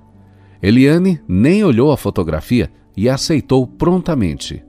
Eliane 0.62 1.20
nem 1.26 1.64
olhou 1.64 1.90
a 1.90 1.96
fotografia 1.96 2.70
e 2.96 3.08
aceitou 3.08 3.66
prontamente. 3.66 4.64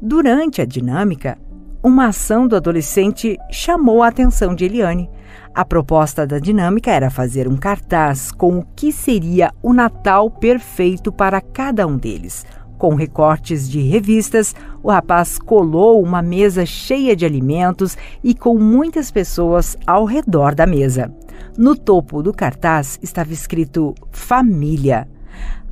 Durante 0.00 0.62
a 0.62 0.64
dinâmica, 0.64 1.36
uma 1.82 2.06
ação 2.06 2.48
do 2.48 2.56
adolescente 2.56 3.36
chamou 3.50 4.02
a 4.02 4.08
atenção 4.08 4.54
de 4.54 4.64
Eliane. 4.64 5.10
A 5.54 5.64
proposta 5.64 6.26
da 6.26 6.38
dinâmica 6.38 6.90
era 6.90 7.10
fazer 7.10 7.46
um 7.46 7.56
cartaz 7.56 8.32
com 8.32 8.58
o 8.58 8.64
que 8.74 8.90
seria 8.90 9.52
o 9.62 9.72
Natal 9.72 10.30
perfeito 10.30 11.12
para 11.12 11.40
cada 11.40 11.86
um 11.86 11.96
deles. 11.96 12.44
Com 12.78 12.94
recortes 12.94 13.68
de 13.68 13.80
revistas, 13.80 14.54
o 14.82 14.90
rapaz 14.90 15.38
colou 15.38 16.02
uma 16.02 16.20
mesa 16.20 16.66
cheia 16.66 17.16
de 17.16 17.24
alimentos 17.24 17.96
e 18.22 18.34
com 18.34 18.58
muitas 18.58 19.10
pessoas 19.10 19.76
ao 19.86 20.04
redor 20.04 20.54
da 20.54 20.66
mesa. 20.66 21.12
No 21.56 21.74
topo 21.74 22.22
do 22.22 22.32
cartaz 22.32 22.98
estava 23.02 23.32
escrito 23.32 23.94
Família. 24.10 25.08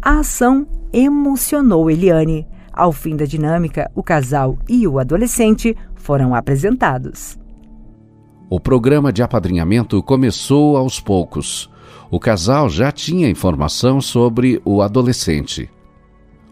A 0.01 0.21
ação 0.21 0.67
emocionou 0.93 1.91
Eliane. 1.91 2.47
Ao 2.73 2.91
fim 2.91 3.17
da 3.17 3.25
dinâmica, 3.25 3.91
o 3.95 4.03
casal 4.03 4.59
e 4.69 4.87
o 4.87 4.99
adolescente 4.99 5.77
foram 5.95 6.35
apresentados. 6.35 7.39
O 8.49 8.59
programa 8.59 9.13
de 9.13 9.23
apadrinhamento 9.23 10.03
começou 10.03 10.77
aos 10.77 11.01
poucos. 11.01 11.71
O 12.11 12.19
casal 12.19 12.69
já 12.69 12.91
tinha 12.91 13.29
informação 13.29 14.01
sobre 14.01 14.61
o 14.65 14.83
adolescente. 14.83 15.71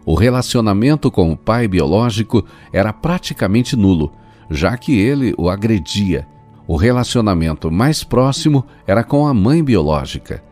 O 0.05 0.15
relacionamento 0.15 1.09
com 1.09 1.31
o 1.31 1.37
pai 1.37 1.67
biológico 1.67 2.45
era 2.71 2.91
praticamente 2.91 3.75
nulo, 3.75 4.11
já 4.49 4.77
que 4.77 4.99
ele 4.99 5.33
o 5.37 5.49
agredia. 5.49 6.27
O 6.67 6.75
relacionamento 6.75 7.71
mais 7.71 8.03
próximo 8.03 8.65
era 8.85 9.03
com 9.03 9.25
a 9.25 9.33
mãe 9.33 9.63
biológica. 9.63 10.43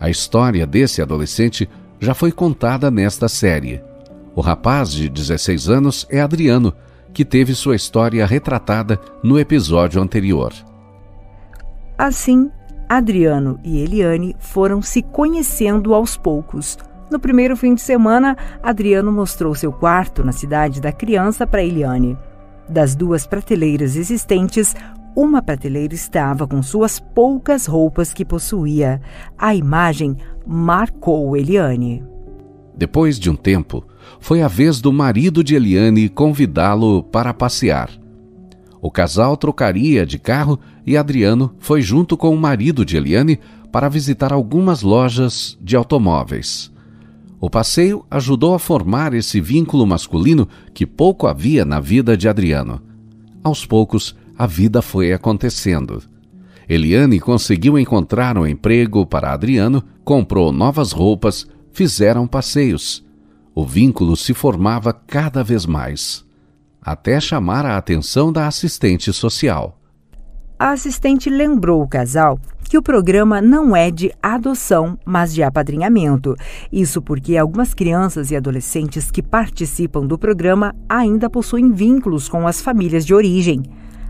A 0.00 0.08
história 0.08 0.66
desse 0.66 1.02
adolescente 1.02 1.68
já 2.00 2.14
foi 2.14 2.32
contada 2.32 2.90
nesta 2.90 3.28
série. 3.28 3.82
O 4.34 4.40
rapaz 4.40 4.92
de 4.92 5.08
16 5.08 5.68
anos 5.68 6.06
é 6.08 6.20
Adriano, 6.20 6.72
que 7.12 7.24
teve 7.24 7.54
sua 7.54 7.74
história 7.74 8.24
retratada 8.24 9.00
no 9.22 9.38
episódio 9.38 10.00
anterior. 10.00 10.52
Assim, 11.96 12.50
Adriano 12.88 13.58
e 13.64 13.80
Eliane 13.80 14.36
foram 14.38 14.80
se 14.80 15.02
conhecendo 15.02 15.92
aos 15.92 16.16
poucos, 16.16 16.78
no 17.10 17.18
primeiro 17.18 17.56
fim 17.56 17.74
de 17.74 17.80
semana, 17.80 18.36
Adriano 18.62 19.10
mostrou 19.10 19.54
seu 19.54 19.72
quarto 19.72 20.24
na 20.24 20.32
cidade 20.32 20.80
da 20.80 20.92
criança 20.92 21.46
para 21.46 21.62
Eliane. 21.62 22.16
Das 22.68 22.94
duas 22.94 23.26
prateleiras 23.26 23.96
existentes, 23.96 24.74
uma 25.16 25.42
prateleira 25.42 25.94
estava 25.94 26.46
com 26.46 26.62
suas 26.62 27.00
poucas 27.00 27.66
roupas 27.66 28.12
que 28.12 28.24
possuía. 28.24 29.00
A 29.36 29.54
imagem 29.54 30.16
marcou 30.46 31.36
Eliane. 31.36 32.04
Depois 32.76 33.18
de 33.18 33.28
um 33.28 33.34
tempo, 33.34 33.84
foi 34.20 34.42
a 34.42 34.48
vez 34.48 34.80
do 34.80 34.92
marido 34.92 35.42
de 35.42 35.56
Eliane 35.56 36.08
convidá-lo 36.08 37.02
para 37.02 37.34
passear. 37.34 37.90
O 38.80 38.90
casal 38.90 39.36
trocaria 39.36 40.06
de 40.06 40.18
carro 40.18 40.60
e 40.86 40.96
Adriano 40.96 41.52
foi 41.58 41.82
junto 41.82 42.16
com 42.16 42.32
o 42.32 42.38
marido 42.38 42.84
de 42.84 42.96
Eliane 42.96 43.40
para 43.72 43.88
visitar 43.88 44.32
algumas 44.32 44.82
lojas 44.82 45.58
de 45.60 45.74
automóveis. 45.74 46.70
O 47.40 47.48
passeio 47.48 48.04
ajudou 48.10 48.54
a 48.54 48.58
formar 48.58 49.14
esse 49.14 49.40
vínculo 49.40 49.86
masculino 49.86 50.48
que 50.74 50.84
pouco 50.84 51.26
havia 51.26 51.64
na 51.64 51.78
vida 51.78 52.16
de 52.16 52.28
Adriano. 52.28 52.82
Aos 53.44 53.64
poucos, 53.64 54.16
a 54.36 54.46
vida 54.46 54.82
foi 54.82 55.12
acontecendo. 55.12 56.02
Eliane 56.68 57.20
conseguiu 57.20 57.78
encontrar 57.78 58.36
um 58.36 58.46
emprego 58.46 59.06
para 59.06 59.32
Adriano, 59.32 59.82
comprou 60.04 60.52
novas 60.52 60.92
roupas, 60.92 61.46
fizeram 61.72 62.26
passeios. 62.26 63.04
O 63.54 63.64
vínculo 63.64 64.16
se 64.16 64.34
formava 64.34 64.92
cada 64.92 65.42
vez 65.42 65.64
mais, 65.64 66.24
até 66.82 67.20
chamar 67.20 67.64
a 67.64 67.76
atenção 67.76 68.32
da 68.32 68.46
assistente 68.46 69.12
social. 69.12 69.78
A 70.58 70.72
assistente 70.72 71.30
lembrou 71.30 71.82
o 71.82 71.88
casal 71.88 72.38
que 72.68 72.78
o 72.78 72.82
programa 72.82 73.40
não 73.40 73.74
é 73.74 73.90
de 73.90 74.12
adoção, 74.22 74.98
mas 75.04 75.34
de 75.34 75.42
apadrinhamento. 75.42 76.36
Isso 76.70 77.00
porque 77.00 77.36
algumas 77.36 77.72
crianças 77.74 78.30
e 78.30 78.36
adolescentes 78.36 79.10
que 79.10 79.22
participam 79.22 80.06
do 80.06 80.18
programa 80.18 80.76
ainda 80.88 81.30
possuem 81.30 81.72
vínculos 81.72 82.28
com 82.28 82.46
as 82.46 82.60
famílias 82.60 83.06
de 83.06 83.14
origem. 83.14 83.62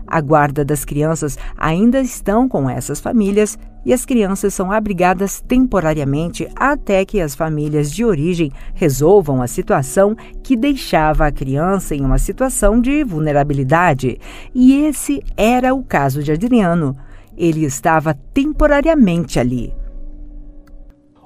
A 0.05 0.21
guarda 0.21 0.65
das 0.65 0.83
crianças 0.83 1.37
ainda 1.55 2.01
estão 2.01 2.49
com 2.49 2.67
essas 2.67 2.99
famílias 2.99 3.59
e 3.85 3.93
as 3.93 4.05
crianças 4.05 4.55
são 4.55 4.71
abrigadas 4.71 5.39
temporariamente 5.39 6.47
até 6.55 7.05
que 7.05 7.21
as 7.21 7.35
famílias 7.35 7.91
de 7.91 8.03
origem 8.03 8.51
resolvam 8.73 9.41
a 9.41 9.47
situação 9.47 10.15
que 10.43 10.55
deixava 10.55 11.27
a 11.27 11.31
criança 11.31 11.95
em 11.95 12.01
uma 12.01 12.17
situação 12.17 12.81
de 12.81 13.03
vulnerabilidade. 13.03 14.19
E 14.53 14.83
esse 14.83 15.23
era 15.37 15.75
o 15.75 15.83
caso 15.83 16.23
de 16.23 16.31
Adriano. 16.31 16.97
Ele 17.39 17.63
estava 17.63 18.13
temporariamente 18.13 19.39
ali. 19.39 19.73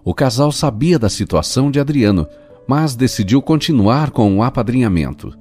O 0.06 0.14
casal 0.14 0.52
sabia 0.52 1.00
da 1.00 1.10
situação 1.10 1.72
de 1.72 1.80
Adriano, 1.80 2.28
mas 2.68 2.96
decidiu 2.96 3.42
continuar 3.42 4.12
com 4.12 4.38
o 4.38 4.44
apadrinhamento. 4.44 5.36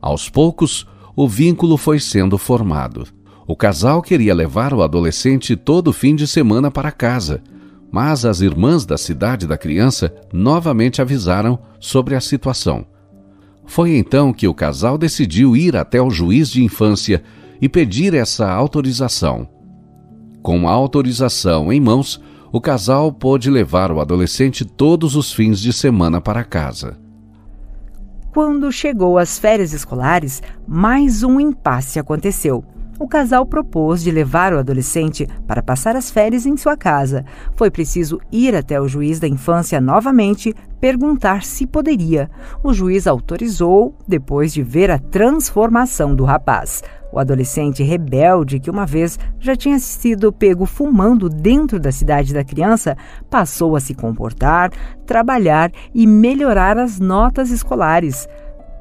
Aos 0.00 0.30
poucos, 0.30 0.86
o 1.14 1.28
vínculo 1.28 1.76
foi 1.76 2.00
sendo 2.00 2.38
formado. 2.38 3.06
O 3.46 3.54
casal 3.54 4.00
queria 4.00 4.34
levar 4.34 4.72
o 4.72 4.82
adolescente 4.82 5.54
todo 5.54 5.92
fim 5.92 6.16
de 6.16 6.26
semana 6.26 6.70
para 6.70 6.90
casa, 6.90 7.42
mas 7.92 8.24
as 8.24 8.40
irmãs 8.40 8.86
da 8.86 8.96
cidade 8.96 9.46
da 9.46 9.58
criança 9.58 10.14
novamente 10.32 11.02
avisaram 11.02 11.58
sobre 11.78 12.14
a 12.14 12.20
situação. 12.20 12.86
Foi 13.66 13.96
então 13.96 14.32
que 14.32 14.48
o 14.48 14.54
casal 14.54 14.96
decidiu 14.96 15.54
ir 15.54 15.76
até 15.76 16.00
o 16.00 16.10
juiz 16.10 16.48
de 16.48 16.64
infância 16.64 17.22
e 17.60 17.68
pedir 17.68 18.14
essa 18.14 18.50
autorização. 18.50 19.55
Com 20.46 20.68
autorização 20.68 21.72
em 21.72 21.80
mãos, 21.80 22.22
o 22.52 22.60
casal 22.60 23.12
pôde 23.12 23.50
levar 23.50 23.90
o 23.90 23.98
adolescente 23.98 24.64
todos 24.64 25.16
os 25.16 25.32
fins 25.32 25.58
de 25.58 25.72
semana 25.72 26.20
para 26.20 26.44
casa. 26.44 26.96
Quando 28.32 28.70
chegou 28.70 29.18
às 29.18 29.40
férias 29.40 29.72
escolares, 29.72 30.40
mais 30.64 31.24
um 31.24 31.40
impasse 31.40 31.98
aconteceu 31.98 32.64
o 32.98 33.06
casal 33.06 33.46
propôs 33.46 34.02
de 34.02 34.10
levar 34.10 34.52
o 34.52 34.58
adolescente 34.58 35.26
para 35.46 35.62
passar 35.62 35.96
as 35.96 36.10
férias 36.10 36.46
em 36.46 36.56
sua 36.56 36.76
casa. 36.76 37.24
Foi 37.54 37.70
preciso 37.70 38.20
ir 38.30 38.54
até 38.54 38.80
o 38.80 38.88
juiz 38.88 39.20
da 39.20 39.28
infância 39.28 39.80
novamente 39.80 40.54
perguntar 40.80 41.42
se 41.42 41.66
poderia. 41.66 42.30
O 42.62 42.72
juiz 42.72 43.06
autorizou 43.06 43.94
depois 44.06 44.52
de 44.52 44.62
ver 44.62 44.90
a 44.90 44.98
transformação 44.98 46.14
do 46.14 46.24
rapaz. 46.24 46.82
O 47.12 47.18
adolescente 47.18 47.82
rebelde, 47.82 48.60
que 48.60 48.70
uma 48.70 48.84
vez 48.84 49.18
já 49.38 49.56
tinha 49.56 49.78
sido 49.78 50.32
pego 50.32 50.66
fumando 50.66 51.28
dentro 51.28 51.78
da 51.80 51.90
cidade 51.90 52.34
da 52.34 52.44
criança, 52.44 52.96
passou 53.30 53.76
a 53.76 53.80
se 53.80 53.94
comportar, 53.94 54.70
trabalhar 55.06 55.70
e 55.94 56.06
melhorar 56.06 56.76
as 56.78 56.98
notas 56.98 57.50
escolares. 57.50 58.28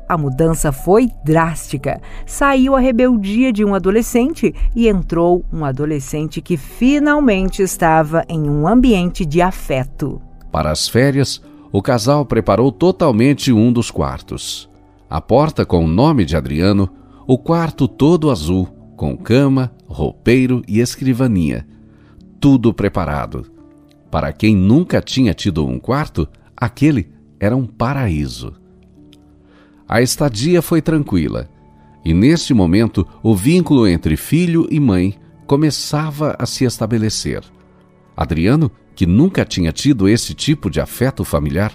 A 0.07 0.17
mudança 0.17 0.71
foi 0.71 1.09
drástica. 1.23 1.99
Saiu 2.25 2.75
a 2.75 2.79
rebeldia 2.79 3.51
de 3.51 3.65
um 3.65 3.73
adolescente 3.73 4.53
e 4.75 4.87
entrou 4.87 5.43
um 5.51 5.65
adolescente 5.65 6.41
que 6.41 6.57
finalmente 6.57 7.63
estava 7.63 8.23
em 8.29 8.47
um 8.49 8.67
ambiente 8.67 9.25
de 9.25 9.41
afeto. 9.41 10.21
Para 10.51 10.71
as 10.71 10.87
férias, 10.87 11.41
o 11.71 11.81
casal 11.81 12.25
preparou 12.25 12.71
totalmente 12.71 13.51
um 13.51 13.73
dos 13.73 13.89
quartos. 13.89 14.69
A 15.09 15.19
porta 15.19 15.65
com 15.65 15.83
o 15.83 15.87
nome 15.87 16.23
de 16.23 16.35
Adriano, 16.35 16.89
o 17.27 17.37
quarto 17.37 17.87
todo 17.87 18.29
azul, 18.29 18.67
com 18.95 19.17
cama, 19.17 19.71
roupeiro 19.87 20.61
e 20.67 20.79
escrivaninha. 20.79 21.67
Tudo 22.39 22.73
preparado. 22.73 23.45
Para 24.11 24.31
quem 24.31 24.55
nunca 24.55 25.01
tinha 25.01 25.33
tido 25.33 25.65
um 25.65 25.79
quarto, 25.79 26.27
aquele 26.55 27.11
era 27.39 27.55
um 27.55 27.65
paraíso. 27.65 28.53
A 29.87 30.01
estadia 30.01 30.61
foi 30.61 30.81
tranquila, 30.81 31.49
e 32.03 32.13
neste 32.13 32.53
momento 32.53 33.07
o 33.21 33.35
vínculo 33.35 33.87
entre 33.87 34.15
filho 34.17 34.67
e 34.69 34.79
mãe 34.79 35.15
começava 35.45 36.35
a 36.39 36.45
se 36.45 36.65
estabelecer. 36.65 37.43
Adriano, 38.17 38.71
que 38.95 39.05
nunca 39.05 39.45
tinha 39.45 39.71
tido 39.71 40.07
esse 40.07 40.33
tipo 40.33 40.69
de 40.69 40.79
afeto 40.79 41.23
familiar, 41.23 41.73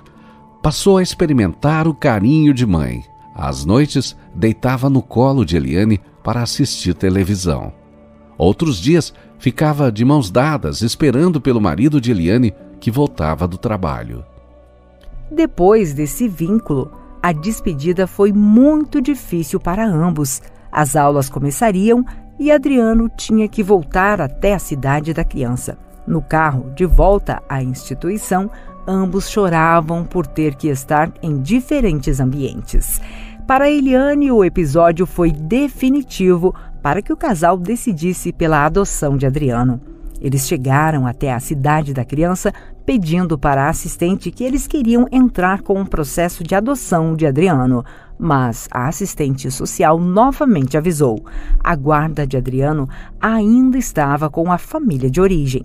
passou 0.62 0.98
a 0.98 1.02
experimentar 1.02 1.86
o 1.86 1.94
carinho 1.94 2.52
de 2.52 2.66
mãe. 2.66 3.04
Às 3.34 3.64
noites, 3.64 4.16
deitava 4.34 4.90
no 4.90 5.02
colo 5.02 5.44
de 5.44 5.56
Eliane 5.56 6.00
para 6.22 6.42
assistir 6.42 6.94
televisão. 6.94 7.72
Outros 8.36 8.78
dias, 8.78 9.14
ficava 9.38 9.92
de 9.92 10.04
mãos 10.04 10.30
dadas 10.30 10.82
esperando 10.82 11.40
pelo 11.40 11.60
marido 11.60 12.00
de 12.00 12.10
Eliane, 12.10 12.52
que 12.80 12.90
voltava 12.90 13.46
do 13.46 13.56
trabalho. 13.56 14.24
Depois 15.30 15.94
desse 15.94 16.26
vínculo, 16.26 16.90
a 17.22 17.32
despedida 17.32 18.06
foi 18.06 18.32
muito 18.32 19.00
difícil 19.00 19.60
para 19.60 19.86
ambos. 19.86 20.40
As 20.72 20.96
aulas 20.96 21.28
começariam 21.28 22.04
e 22.38 22.50
Adriano 22.50 23.08
tinha 23.08 23.46
que 23.46 23.62
voltar 23.62 24.20
até 24.20 24.54
a 24.54 24.58
cidade 24.58 25.12
da 25.12 25.24
criança. 25.24 25.76
No 26.06 26.22
carro, 26.22 26.70
de 26.74 26.86
volta 26.86 27.42
à 27.48 27.62
instituição, 27.62 28.50
ambos 28.86 29.28
choravam 29.28 30.04
por 30.04 30.26
ter 30.26 30.54
que 30.54 30.68
estar 30.68 31.12
em 31.22 31.40
diferentes 31.40 32.20
ambientes. 32.20 33.00
Para 33.46 33.70
Eliane, 33.70 34.30
o 34.30 34.44
episódio 34.44 35.04
foi 35.04 35.30
definitivo 35.30 36.54
para 36.82 37.02
que 37.02 37.12
o 37.12 37.16
casal 37.16 37.58
decidisse 37.58 38.32
pela 38.32 38.64
adoção 38.64 39.16
de 39.16 39.26
Adriano. 39.26 39.80
Eles 40.20 40.46
chegaram 40.46 41.06
até 41.06 41.32
a 41.32 41.40
cidade 41.40 41.92
da 41.92 42.04
criança 42.04 42.52
pedindo 42.90 43.38
para 43.38 43.66
a 43.66 43.68
assistente 43.68 44.32
que 44.32 44.42
eles 44.42 44.66
queriam 44.66 45.06
entrar 45.12 45.62
com 45.62 45.80
um 45.80 45.86
processo 45.86 46.42
de 46.42 46.56
adoção 46.56 47.14
de 47.14 47.24
Adriano, 47.24 47.84
mas 48.18 48.66
a 48.68 48.88
assistente 48.88 49.48
social 49.48 50.00
novamente 50.00 50.76
avisou: 50.76 51.24
a 51.62 51.76
guarda 51.76 52.26
de 52.26 52.36
Adriano 52.36 52.88
ainda 53.20 53.78
estava 53.78 54.28
com 54.28 54.50
a 54.50 54.58
família 54.58 55.08
de 55.08 55.20
origem. 55.20 55.62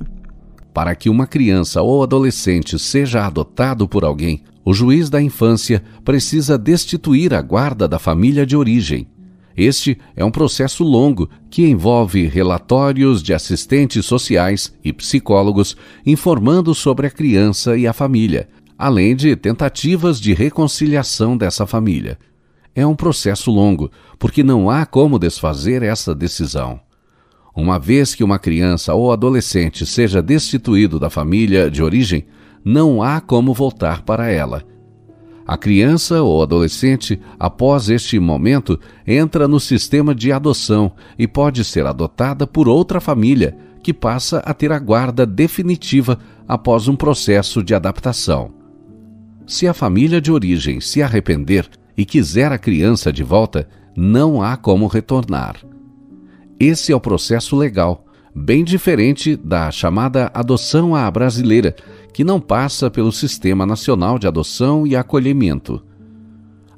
Para 0.71 0.93
que 0.93 1.09
uma 1.09 1.25
criança 1.25 1.81
ou 1.81 2.03
adolescente 2.03 2.77
seja 2.77 3.25
adotado 3.25 3.87
por 3.87 4.05
alguém, 4.05 4.43
o 4.63 4.71
juiz 4.71 5.09
da 5.09 5.19
infância 5.19 5.81
precisa 6.03 6.59
destituir 6.59 7.33
a 7.33 7.41
guarda 7.41 7.87
da 7.87 7.97
família 7.97 8.45
de 8.45 8.55
origem. 8.55 9.07
Este 9.57 9.97
é 10.15 10.25
um 10.25 10.31
processo 10.31 10.83
longo 10.83 11.29
que 11.49 11.65
envolve 11.65 12.27
relatórios 12.27 13.23
de 13.23 13.33
assistentes 13.33 14.05
sociais 14.05 14.73
e 14.83 14.91
psicólogos 14.91 15.77
informando 16.05 16.75
sobre 16.75 17.07
a 17.07 17.09
criança 17.09 17.77
e 17.77 17.87
a 17.87 17.93
família, 17.93 18.49
além 18.77 19.15
de 19.15 19.33
tentativas 19.35 20.19
de 20.19 20.33
reconciliação 20.33 21.37
dessa 21.37 21.65
família. 21.65 22.19
É 22.75 22.85
um 22.85 22.95
processo 22.95 23.49
longo, 23.49 23.89
porque 24.19 24.43
não 24.43 24.69
há 24.69 24.85
como 24.85 25.17
desfazer 25.17 25.81
essa 25.81 26.13
decisão. 26.13 26.81
Uma 27.55 27.79
vez 27.79 28.13
que 28.13 28.25
uma 28.25 28.37
criança 28.37 28.93
ou 28.93 29.13
adolescente 29.13 29.85
seja 29.85 30.21
destituído 30.21 30.99
da 30.99 31.09
família 31.09 31.71
de 31.71 31.81
origem, 31.81 32.25
não 32.65 33.01
há 33.01 33.21
como 33.21 33.53
voltar 33.53 34.01
para 34.01 34.29
ela 34.29 34.74
a 35.47 35.57
criança 35.57 36.23
ou 36.23 36.41
adolescente, 36.41 37.21
após 37.39 37.89
este 37.89 38.17
momento, 38.19 38.79
entra 39.05 39.47
no 39.47 39.59
sistema 39.59 40.15
de 40.15 40.31
adoção 40.31 40.91
e 41.19 41.27
pode 41.27 41.63
ser 41.63 41.85
adotada 41.85 42.47
por 42.47 42.67
outra 42.67 42.99
família, 42.99 43.55
que 43.83 43.93
passa 43.93 44.39
a 44.39 44.53
ter 44.55 44.71
a 44.71 44.79
guarda 44.79 45.23
definitiva 45.23 46.17
após 46.47 46.87
um 46.87 46.95
processo 46.95 47.61
de 47.61 47.75
adaptação. 47.75 48.51
Se 49.45 49.67
a 49.67 49.73
família 49.75 50.19
de 50.19 50.31
origem 50.31 50.81
se 50.81 51.03
arrepender 51.03 51.69
e 51.95 52.03
quiser 52.03 52.51
a 52.51 52.57
criança 52.57 53.13
de 53.13 53.21
volta, 53.21 53.67
não 53.95 54.41
há 54.41 54.57
como 54.57 54.87
retornar. 54.87 55.57
Esse 56.59 56.91
é 56.91 56.95
o 56.95 56.99
processo 56.99 57.55
legal, 57.55 58.03
bem 58.33 58.63
diferente 58.63 59.35
da 59.35 59.69
chamada 59.69 60.31
adoção 60.33 60.95
à 60.95 61.09
brasileira, 61.11 61.75
que 62.15 62.23
não 62.23 62.39
passa 62.39 62.89
pelo 62.89 63.11
Sistema 63.11 63.65
Nacional 63.65 64.17
de 64.17 64.25
Adoção 64.25 64.87
e 64.87 64.95
Acolhimento. 64.95 65.83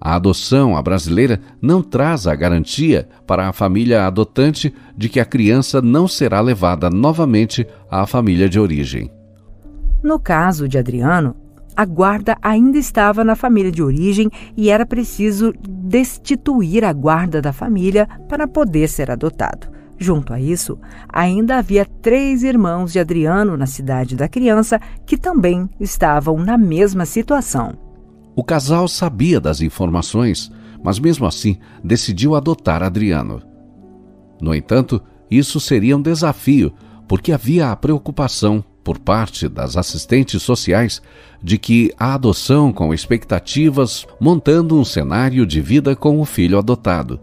A 0.02 0.16
adoção 0.16 0.76
à 0.76 0.82
brasileira 0.82 1.40
não 1.62 1.84
traz 1.84 2.26
a 2.26 2.34
garantia 2.34 3.08
para 3.28 3.48
a 3.48 3.54
família 3.54 4.08
adotante 4.08 4.74
de 4.98 5.08
que 5.08 5.20
a 5.20 5.26
criança 5.26 5.80
não 5.80 6.08
será 6.08 6.42
levada 6.42 6.90
novamente 6.90 7.68
à 7.88 8.08
família 8.08 8.50
de 8.50 8.60
origem. 8.60 9.12
No 10.02 10.20
caso 10.20 10.68
de 10.68 10.76
Adriano, 10.76 11.36
a 11.76 11.86
guarda 11.86 12.36
ainda 12.42 12.80
estava 12.80 13.24
na 13.24 13.36
família 13.36 13.72
de 13.72 13.84
origem 13.84 14.32
e 14.58 14.72
era 14.72 14.88
preciso 14.88 15.54
destituir 15.70 16.84
a 16.84 16.92
guarda 16.92 17.44
da 17.44 17.54
família 17.54 18.10
para 18.28 18.48
poder 18.48 18.90
ser 18.90 19.12
adotado. 19.12 19.77
Junto 20.00 20.32
a 20.32 20.40
isso, 20.40 20.78
ainda 21.10 21.58
havia 21.58 21.86
três 21.86 22.44
irmãos 22.44 22.94
de 22.94 23.00
Adriano 23.00 23.58
na 23.58 23.66
cidade 23.66 24.16
da 24.16 24.28
criança 24.28 24.80
que 25.06 25.18
também 25.18 25.68
estavam 25.80 26.38
na 26.38 26.58
mesma 26.58 27.06
situação. 27.06 27.74
O 28.36 28.44
casal 28.44 28.88
sabia 28.88 29.40
das 29.40 29.62
informações, 29.62 30.52
mas 30.84 31.00
mesmo 31.00 31.26
assim 31.26 31.58
decidiu 31.84 32.36
adotar 32.36 32.84
Adriano. 32.84 33.42
No 34.40 34.54
entanto, 34.54 35.02
isso 35.32 35.60
seria 35.60 35.98
um 35.98 36.02
desafio, 36.02 36.72
porque 37.08 37.32
havia 37.32 37.72
a 37.72 37.76
preocupação 37.76 38.64
por 38.84 39.00
parte 39.00 39.50
das 39.50 39.76
assistentes 39.76 40.42
sociais 40.44 41.02
de 41.44 41.58
que 41.58 41.92
a 42.00 42.14
adoção 42.14 42.72
com 42.72 42.94
expectativas 42.94 44.06
montando 44.20 44.80
um 44.80 44.86
cenário 44.86 45.46
de 45.46 45.60
vida 45.60 45.96
com 45.96 46.22
o 46.22 46.26
filho 46.26 46.58
adotado. 46.58 47.20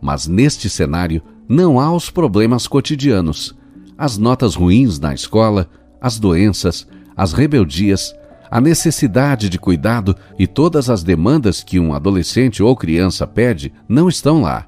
Mas 0.00 0.26
neste 0.26 0.68
cenário 0.68 1.22
não 1.48 1.78
há 1.78 1.92
os 1.92 2.10
problemas 2.10 2.66
cotidianos, 2.66 3.54
as 3.96 4.18
notas 4.18 4.54
ruins 4.54 4.98
na 4.98 5.14
escola, 5.14 5.68
as 6.00 6.18
doenças, 6.18 6.86
as 7.16 7.32
rebeldias, 7.32 8.14
a 8.50 8.60
necessidade 8.60 9.48
de 9.48 9.58
cuidado 9.58 10.14
e 10.38 10.46
todas 10.46 10.88
as 10.90 11.02
demandas 11.02 11.62
que 11.62 11.80
um 11.80 11.92
adolescente 11.92 12.62
ou 12.62 12.76
criança 12.76 13.26
pede 13.26 13.72
não 13.88 14.08
estão 14.08 14.42
lá. 14.42 14.66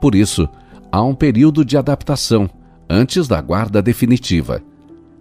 Por 0.00 0.14
isso, 0.14 0.48
há 0.92 1.02
um 1.02 1.14
período 1.14 1.64
de 1.64 1.76
adaptação 1.76 2.48
antes 2.88 3.26
da 3.26 3.40
guarda 3.40 3.82
definitiva. 3.82 4.62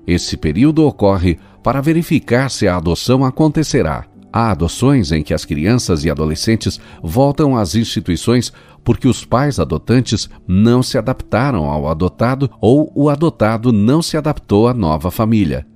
Esse 0.06 0.36
período 0.36 0.86
ocorre 0.86 1.40
para 1.64 1.82
verificar 1.82 2.50
se 2.50 2.68
a 2.68 2.76
adoção 2.76 3.24
acontecerá. 3.24 4.06
Há 4.36 4.50
adoções 4.50 5.12
em 5.12 5.22
que 5.22 5.32
as 5.32 5.46
crianças 5.46 6.04
e 6.04 6.10
adolescentes 6.10 6.82
voltam 7.04 7.56
às 7.56 7.76
instituições 7.76 8.52
porque 8.84 9.08
os 9.08 9.24
pais 9.24 9.60
adotantes 9.60 10.28
não 10.48 10.82
se 10.82 10.98
adaptaram 10.98 11.66
ao 11.66 11.88
adotado 11.88 12.50
ou 12.60 12.92
o 12.96 13.10
adotado 13.10 13.72
não 13.72 14.02
se 14.02 14.18
adaptou 14.18 14.68
à 14.68 14.74
nova 14.74 15.12
família. 15.12 15.68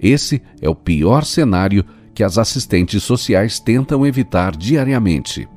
Esse 0.00 0.42
é 0.60 0.68
o 0.68 0.74
pior 0.74 1.24
cenário 1.24 1.84
que 2.12 2.24
as 2.24 2.36
assistentes 2.36 3.00
sociais 3.04 3.60
tentam 3.60 4.04
evitar 4.04 4.56
diariamente. 4.56 5.48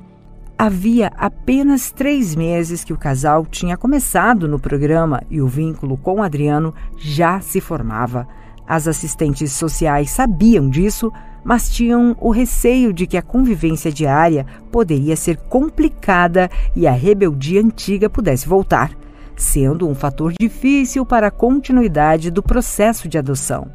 Havia 0.56 1.10
apenas 1.16 1.90
três 1.90 2.36
meses 2.36 2.84
que 2.84 2.92
o 2.92 2.96
casal 2.96 3.44
tinha 3.44 3.76
começado 3.76 4.46
no 4.46 4.60
programa 4.60 5.20
e 5.28 5.40
o 5.40 5.48
vínculo 5.48 5.96
com 5.96 6.22
Adriano 6.22 6.72
já 6.96 7.40
se 7.40 7.60
formava. 7.60 8.28
As 8.66 8.88
assistentes 8.88 9.52
sociais 9.52 10.10
sabiam 10.10 10.68
disso, 10.68 11.12
mas 11.44 11.68
tinham 11.68 12.16
o 12.18 12.30
receio 12.30 12.92
de 12.92 13.06
que 13.06 13.16
a 13.16 13.22
convivência 13.22 13.92
diária 13.92 14.46
poderia 14.72 15.14
ser 15.14 15.36
complicada 15.36 16.50
e 16.74 16.86
a 16.86 16.92
rebeldia 16.92 17.60
antiga 17.60 18.08
pudesse 18.08 18.48
voltar, 18.48 18.92
sendo 19.36 19.86
um 19.86 19.94
fator 19.94 20.32
difícil 20.40 21.04
para 21.04 21.26
a 21.26 21.30
continuidade 21.30 22.30
do 22.30 22.42
processo 22.42 23.08
de 23.08 23.18
adoção. 23.18 23.70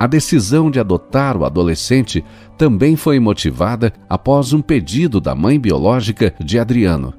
A 0.00 0.06
decisão 0.06 0.70
de 0.70 0.78
adotar 0.78 1.36
o 1.36 1.44
adolescente 1.44 2.24
também 2.56 2.94
foi 2.94 3.18
motivada 3.18 3.92
após 4.08 4.52
um 4.52 4.62
pedido 4.62 5.20
da 5.20 5.34
mãe 5.34 5.58
biológica 5.58 6.32
de 6.38 6.58
Adriano. 6.58 7.12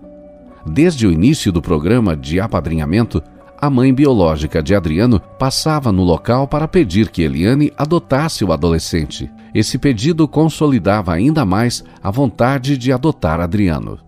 Desde 0.65 1.05
o 1.05 1.11
início 1.11 1.51
do 1.51 1.61
programa 1.61 2.15
de 2.15 2.39
apadrinhamento, 2.39 3.21
a 3.61 3.69
mãe 3.69 3.93
biológica 3.93 4.63
de 4.63 4.73
Adriano 4.73 5.19
passava 5.37 5.91
no 5.91 6.03
local 6.03 6.47
para 6.47 6.67
pedir 6.67 7.09
que 7.09 7.23
Eliane 7.23 7.73
adotasse 7.77 8.45
o 8.45 8.53
adolescente. 8.53 9.29
Esse 9.53 9.77
pedido 9.77 10.27
consolidava 10.27 11.13
ainda 11.13 11.45
mais 11.45 11.83
a 12.01 12.09
vontade 12.09 12.77
de 12.77 12.93
adotar 12.93 13.41
Adriano. 13.41 13.99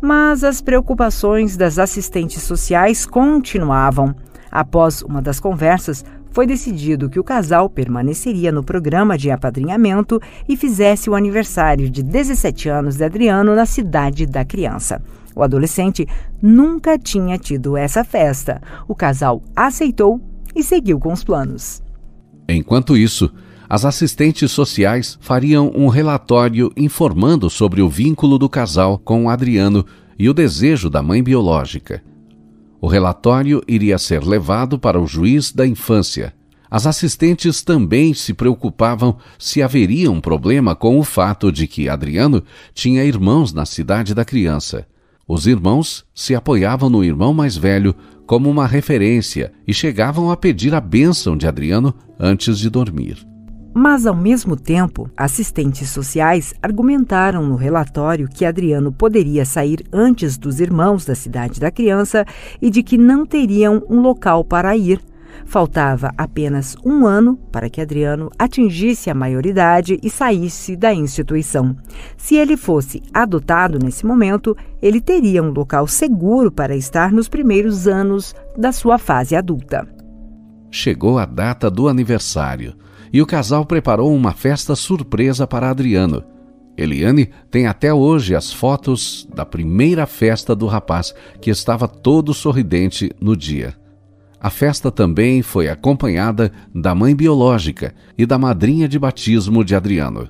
Mas 0.00 0.42
as 0.42 0.62
preocupações 0.62 1.56
das 1.56 1.78
assistentes 1.78 2.42
sociais 2.42 3.04
continuavam. 3.04 4.14
Após 4.50 5.02
uma 5.02 5.20
das 5.20 5.38
conversas, 5.38 6.04
foi 6.30 6.46
decidido 6.46 7.08
que 7.10 7.20
o 7.20 7.24
casal 7.24 7.68
permaneceria 7.68 8.50
no 8.50 8.64
programa 8.64 9.18
de 9.18 9.30
apadrinhamento 9.30 10.20
e 10.48 10.56
fizesse 10.56 11.10
o 11.10 11.14
aniversário 11.14 11.90
de 11.90 12.02
17 12.02 12.68
anos 12.68 12.96
de 12.96 13.04
Adriano 13.04 13.54
na 13.54 13.66
cidade 13.66 14.26
da 14.26 14.44
criança. 14.44 15.00
O 15.34 15.42
adolescente 15.42 16.06
nunca 16.40 16.98
tinha 16.98 17.36
tido 17.38 17.76
essa 17.76 18.04
festa. 18.04 18.60
O 18.86 18.94
casal 18.94 19.42
aceitou 19.54 20.20
e 20.54 20.62
seguiu 20.62 20.98
com 20.98 21.12
os 21.12 21.24
planos. 21.24 21.82
Enquanto 22.48 22.96
isso, 22.96 23.32
as 23.68 23.84
assistentes 23.84 24.52
sociais 24.52 25.18
fariam 25.20 25.72
um 25.74 25.88
relatório 25.88 26.70
informando 26.76 27.48
sobre 27.48 27.82
o 27.82 27.88
vínculo 27.88 28.38
do 28.38 28.48
casal 28.48 28.98
com 28.98 29.28
Adriano 29.28 29.84
e 30.18 30.28
o 30.28 30.34
desejo 30.34 30.88
da 30.88 31.02
mãe 31.02 31.22
biológica. 31.22 32.02
O 32.80 32.86
relatório 32.86 33.62
iria 33.66 33.98
ser 33.98 34.22
levado 34.22 34.78
para 34.78 35.00
o 35.00 35.06
juiz 35.06 35.50
da 35.50 35.66
infância. 35.66 36.34
As 36.70 36.86
assistentes 36.86 37.62
também 37.62 38.12
se 38.12 38.34
preocupavam 38.34 39.16
se 39.38 39.62
haveria 39.62 40.10
um 40.10 40.20
problema 40.20 40.74
com 40.74 40.98
o 40.98 41.04
fato 41.04 41.50
de 41.50 41.66
que 41.66 41.88
Adriano 41.88 42.42
tinha 42.74 43.04
irmãos 43.04 43.52
na 43.52 43.64
cidade 43.64 44.14
da 44.14 44.24
criança. 44.24 44.86
Os 45.26 45.46
irmãos 45.46 46.04
se 46.14 46.34
apoiavam 46.34 46.90
no 46.90 47.02
irmão 47.02 47.32
mais 47.32 47.56
velho 47.56 47.94
como 48.26 48.50
uma 48.50 48.66
referência 48.66 49.52
e 49.66 49.72
chegavam 49.72 50.30
a 50.30 50.36
pedir 50.36 50.74
a 50.74 50.80
bênção 50.80 51.36
de 51.36 51.46
Adriano 51.46 51.94
antes 52.18 52.58
de 52.58 52.68
dormir. 52.68 53.26
Mas, 53.76 54.06
ao 54.06 54.14
mesmo 54.14 54.54
tempo, 54.54 55.10
assistentes 55.16 55.88
sociais 55.90 56.54
argumentaram 56.62 57.44
no 57.44 57.56
relatório 57.56 58.28
que 58.28 58.44
Adriano 58.44 58.92
poderia 58.92 59.44
sair 59.44 59.84
antes 59.92 60.38
dos 60.38 60.60
irmãos 60.60 61.04
da 61.04 61.14
cidade 61.14 61.58
da 61.58 61.72
criança 61.72 62.24
e 62.62 62.70
de 62.70 62.82
que 62.84 62.96
não 62.96 63.26
teriam 63.26 63.82
um 63.90 64.00
local 64.00 64.44
para 64.44 64.76
ir 64.76 65.00
Faltava 65.44 66.12
apenas 66.16 66.76
um 66.84 67.06
ano 67.06 67.36
para 67.50 67.68
que 67.68 67.80
Adriano 67.80 68.30
atingisse 68.38 69.10
a 69.10 69.14
maioridade 69.14 69.98
e 70.02 70.10
saísse 70.10 70.76
da 70.76 70.92
instituição. 70.92 71.76
Se 72.16 72.36
ele 72.36 72.56
fosse 72.56 73.02
adotado 73.12 73.78
nesse 73.78 74.06
momento, 74.06 74.56
ele 74.80 75.00
teria 75.00 75.42
um 75.42 75.50
local 75.50 75.86
seguro 75.86 76.50
para 76.50 76.76
estar 76.76 77.12
nos 77.12 77.28
primeiros 77.28 77.86
anos 77.86 78.34
da 78.56 78.72
sua 78.72 78.98
fase 78.98 79.36
adulta. 79.36 79.86
Chegou 80.70 81.18
a 81.18 81.24
data 81.24 81.70
do 81.70 81.88
aniversário 81.88 82.74
e 83.12 83.22
o 83.22 83.26
casal 83.26 83.64
preparou 83.64 84.12
uma 84.12 84.32
festa 84.32 84.74
surpresa 84.74 85.46
para 85.46 85.70
Adriano. 85.70 86.24
Eliane 86.76 87.30
tem 87.50 87.66
até 87.66 87.94
hoje 87.94 88.34
as 88.34 88.52
fotos 88.52 89.28
da 89.32 89.46
primeira 89.46 90.06
festa 90.06 90.54
do 90.56 90.66
rapaz, 90.66 91.14
que 91.40 91.50
estava 91.50 91.86
todo 91.86 92.34
sorridente 92.34 93.12
no 93.20 93.36
dia. 93.36 93.74
A 94.44 94.50
festa 94.50 94.90
também 94.90 95.40
foi 95.40 95.70
acompanhada 95.70 96.52
da 96.74 96.94
mãe 96.94 97.16
biológica 97.16 97.94
e 98.18 98.26
da 98.26 98.36
madrinha 98.36 98.86
de 98.86 98.98
batismo 98.98 99.64
de 99.64 99.74
Adriano. 99.74 100.28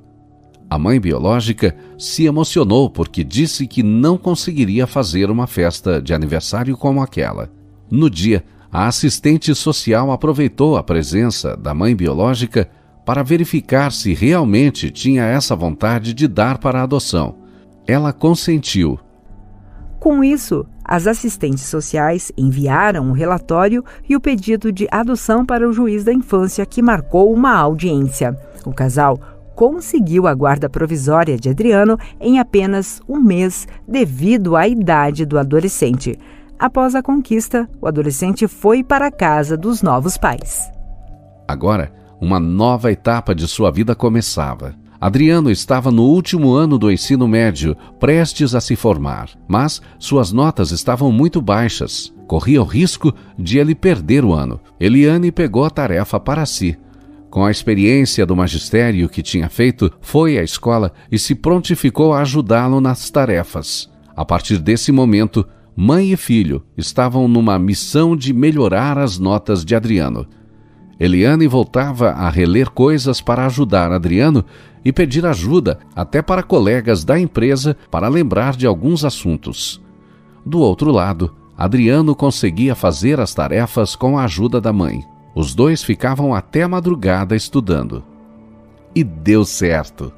A 0.70 0.78
mãe 0.78 1.00
biológica 1.00 1.74
se 1.98 2.24
emocionou 2.24 2.88
porque 2.88 3.24
disse 3.24 3.66
que 3.66 3.82
não 3.82 4.16
conseguiria 4.16 4.86
fazer 4.86 5.32
uma 5.32 5.48
festa 5.48 6.00
de 6.00 6.14
aniversário 6.14 6.76
como 6.76 7.02
aquela. 7.02 7.50
No 7.90 8.08
dia, 8.08 8.44
a 8.70 8.86
assistente 8.86 9.52
social 9.52 10.12
aproveitou 10.12 10.76
a 10.76 10.82
presença 10.84 11.56
da 11.56 11.74
mãe 11.74 11.96
biológica 11.96 12.70
para 13.04 13.24
verificar 13.24 13.90
se 13.90 14.14
realmente 14.14 14.92
tinha 14.92 15.24
essa 15.24 15.56
vontade 15.56 16.14
de 16.14 16.28
dar 16.28 16.58
para 16.58 16.78
a 16.78 16.84
adoção. 16.84 17.38
Ela 17.84 18.12
consentiu. 18.12 18.96
Com 20.04 20.22
isso, 20.22 20.66
as 20.84 21.06
assistentes 21.06 21.64
sociais 21.64 22.30
enviaram 22.36 23.08
o 23.08 23.14
relatório 23.14 23.82
e 24.06 24.14
o 24.14 24.20
pedido 24.20 24.70
de 24.70 24.86
adoção 24.90 25.46
para 25.46 25.66
o 25.66 25.72
juiz 25.72 26.04
da 26.04 26.12
infância, 26.12 26.66
que 26.66 26.82
marcou 26.82 27.32
uma 27.32 27.56
audiência. 27.56 28.38
O 28.66 28.70
casal 28.70 29.18
conseguiu 29.54 30.26
a 30.26 30.34
guarda 30.34 30.68
provisória 30.68 31.38
de 31.38 31.48
Adriano 31.48 31.98
em 32.20 32.38
apenas 32.38 33.00
um 33.08 33.18
mês, 33.18 33.66
devido 33.88 34.56
à 34.56 34.68
idade 34.68 35.24
do 35.24 35.38
adolescente. 35.38 36.18
Após 36.58 36.94
a 36.94 37.02
conquista, 37.02 37.66
o 37.80 37.88
adolescente 37.88 38.46
foi 38.46 38.84
para 38.84 39.06
a 39.06 39.10
casa 39.10 39.56
dos 39.56 39.80
novos 39.80 40.18
pais. 40.18 40.70
Agora, 41.48 41.90
uma 42.20 42.38
nova 42.38 42.92
etapa 42.92 43.34
de 43.34 43.48
sua 43.48 43.70
vida 43.70 43.94
começava. 43.94 44.74
Adriano 45.04 45.50
estava 45.50 45.90
no 45.90 46.04
último 46.04 46.54
ano 46.54 46.78
do 46.78 46.90
ensino 46.90 47.28
médio, 47.28 47.76
prestes 48.00 48.54
a 48.54 48.60
se 48.60 48.74
formar, 48.74 49.28
mas 49.46 49.82
suas 49.98 50.32
notas 50.32 50.70
estavam 50.70 51.12
muito 51.12 51.42
baixas. 51.42 52.10
Corria 52.26 52.62
o 52.62 52.64
risco 52.64 53.14
de 53.38 53.58
ele 53.58 53.74
perder 53.74 54.24
o 54.24 54.32
ano. 54.32 54.58
Eliane 54.80 55.30
pegou 55.30 55.62
a 55.62 55.68
tarefa 55.68 56.18
para 56.18 56.46
si. 56.46 56.78
Com 57.28 57.44
a 57.44 57.50
experiência 57.50 58.24
do 58.24 58.34
magistério 58.34 59.06
que 59.06 59.22
tinha 59.22 59.50
feito, 59.50 59.92
foi 60.00 60.38
à 60.38 60.42
escola 60.42 60.90
e 61.12 61.18
se 61.18 61.34
prontificou 61.34 62.14
a 62.14 62.22
ajudá-lo 62.22 62.80
nas 62.80 63.10
tarefas. 63.10 63.90
A 64.16 64.24
partir 64.24 64.56
desse 64.56 64.90
momento, 64.90 65.46
mãe 65.76 66.12
e 66.12 66.16
filho 66.16 66.64
estavam 66.78 67.28
numa 67.28 67.58
missão 67.58 68.16
de 68.16 68.32
melhorar 68.32 68.96
as 68.96 69.18
notas 69.18 69.66
de 69.66 69.74
Adriano. 69.74 70.26
Eliane 70.98 71.46
voltava 71.46 72.10
a 72.10 72.30
reler 72.30 72.70
coisas 72.70 73.20
para 73.20 73.44
ajudar 73.46 73.92
Adriano 73.92 74.44
e 74.84 74.92
pedir 74.92 75.24
ajuda 75.24 75.78
até 75.94 76.20
para 76.20 76.42
colegas 76.42 77.04
da 77.04 77.18
empresa 77.18 77.76
para 77.90 78.08
lembrar 78.08 78.56
de 78.56 78.66
alguns 78.66 79.04
assuntos. 79.04 79.80
Do 80.44 80.60
outro 80.60 80.90
lado, 80.90 81.34
Adriano 81.56 82.14
conseguia 82.14 82.74
fazer 82.74 83.20
as 83.20 83.32
tarefas 83.32 83.96
com 83.96 84.18
a 84.18 84.24
ajuda 84.24 84.60
da 84.60 84.72
mãe. 84.72 85.02
Os 85.34 85.54
dois 85.54 85.82
ficavam 85.82 86.34
até 86.34 86.62
a 86.62 86.68
madrugada 86.68 87.34
estudando. 87.34 88.04
E 88.94 89.02
deu 89.02 89.44
certo. 89.44 90.12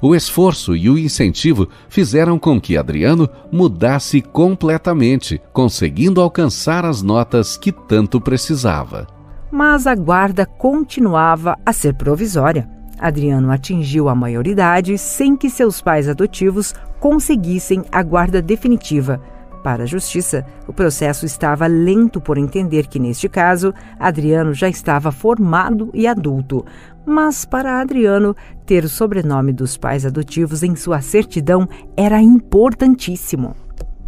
O 0.00 0.16
esforço 0.16 0.74
e 0.74 0.90
o 0.90 0.98
incentivo 0.98 1.68
fizeram 1.88 2.36
com 2.36 2.60
que 2.60 2.76
Adriano 2.76 3.28
mudasse 3.52 4.20
completamente, 4.20 5.40
conseguindo 5.52 6.20
alcançar 6.20 6.84
as 6.84 7.02
notas 7.02 7.56
que 7.56 7.70
tanto 7.70 8.20
precisava. 8.20 9.06
Mas 9.50 9.86
a 9.86 9.94
guarda 9.94 10.44
continuava 10.44 11.56
a 11.64 11.72
ser 11.72 11.94
provisória. 11.94 12.68
Adriano 13.02 13.50
atingiu 13.50 14.08
a 14.08 14.14
maioridade 14.14 14.96
sem 14.96 15.36
que 15.36 15.50
seus 15.50 15.82
pais 15.82 16.08
adotivos 16.08 16.72
conseguissem 17.00 17.84
a 17.90 18.00
guarda 18.00 18.40
definitiva. 18.40 19.20
Para 19.64 19.82
a 19.82 19.86
justiça, 19.86 20.46
o 20.68 20.72
processo 20.72 21.26
estava 21.26 21.66
lento 21.66 22.20
por 22.20 22.38
entender 22.38 22.86
que, 22.86 23.00
neste 23.00 23.28
caso, 23.28 23.74
Adriano 23.98 24.54
já 24.54 24.68
estava 24.68 25.10
formado 25.10 25.90
e 25.92 26.06
adulto. 26.06 26.64
Mas 27.04 27.44
para 27.44 27.80
Adriano, 27.80 28.36
ter 28.64 28.84
o 28.84 28.88
sobrenome 28.88 29.52
dos 29.52 29.76
pais 29.76 30.06
adotivos 30.06 30.62
em 30.62 30.76
sua 30.76 31.00
certidão 31.00 31.68
era 31.96 32.20
importantíssimo. 32.20 33.56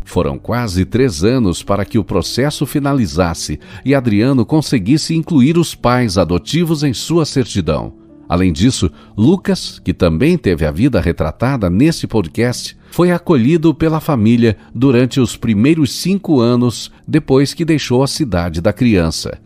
Foram 0.05 0.39
quase 0.39 0.85
três 0.85 1.25
anos 1.25 1.63
para 1.63 1.85
que 1.85 1.99
o 1.99 2.05
processo 2.05 2.65
finalizasse 2.67 3.59
e 3.85 3.95
Adriano 3.95 4.45
conseguisse 4.45 5.17
incluir 5.17 5.57
os 5.57 5.75
pais 5.75 6.17
adotivos 6.19 6.85
em 6.85 6.93
sua 6.93 7.25
certidão. 7.25 8.04
Além 8.29 8.53
disso, 8.53 8.91
Lucas, 9.17 9.79
que 9.79 9.93
também 9.93 10.39
teve 10.39 10.65
a 10.65 10.71
vida 10.71 11.01
retratada 11.01 11.69
nesse 11.69 12.07
podcast, 12.07 12.77
foi 12.91 13.11
acolhido 13.11 13.75
pela 13.75 14.01
família 14.01 14.57
durante 14.75 15.21
os 15.21 15.37
primeiros 15.37 15.93
cinco 15.93 16.41
anos 16.41 16.91
depois 17.07 17.53
que 17.53 17.65
deixou 17.65 18.03
a 18.03 18.07
cidade 18.07 18.61
da 18.61 18.73
criança. 18.73 19.39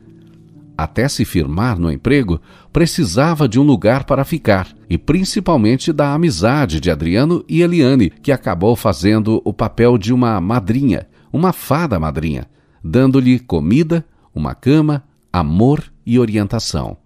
Até 0.77 1.09
se 1.09 1.25
firmar 1.25 1.77
no 1.77 1.91
emprego, 1.91 2.41
precisava 2.73 3.49
de 3.49 3.59
um 3.59 3.65
lugar 3.65 4.05
para 4.05 4.25
ficar, 4.25 4.69
e 4.89 4.97
principalmente 4.97 5.93
da 5.93 6.15
amizade 6.15 6.79
de 6.79 6.89
Adriano 6.89 7.45
e 7.49 7.63
Eliane, 7.63 8.11
que 8.11 8.31
acabou 8.31 8.77
fazendo 8.77 9.43
o 9.45 9.53
papel 9.53 9.99
de 9.99 10.13
uma 10.13 10.41
madrinha, 10.41 11.09
uma 11.33 11.53
fada 11.53 11.99
madrinha, 11.99 12.47
dando-lhe 12.85 13.41
comida, 13.41 14.05
uma 14.33 14.55
cama, 14.55 15.03
amor 15.33 15.83
e 16.07 16.17
orientação. 16.17 16.97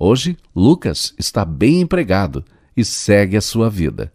Hoje, 0.00 0.36
Lucas 0.54 1.12
está 1.18 1.44
bem 1.44 1.80
empregado 1.80 2.44
e 2.76 2.84
segue 2.84 3.36
a 3.36 3.40
sua 3.40 3.68
vida. 3.68 4.12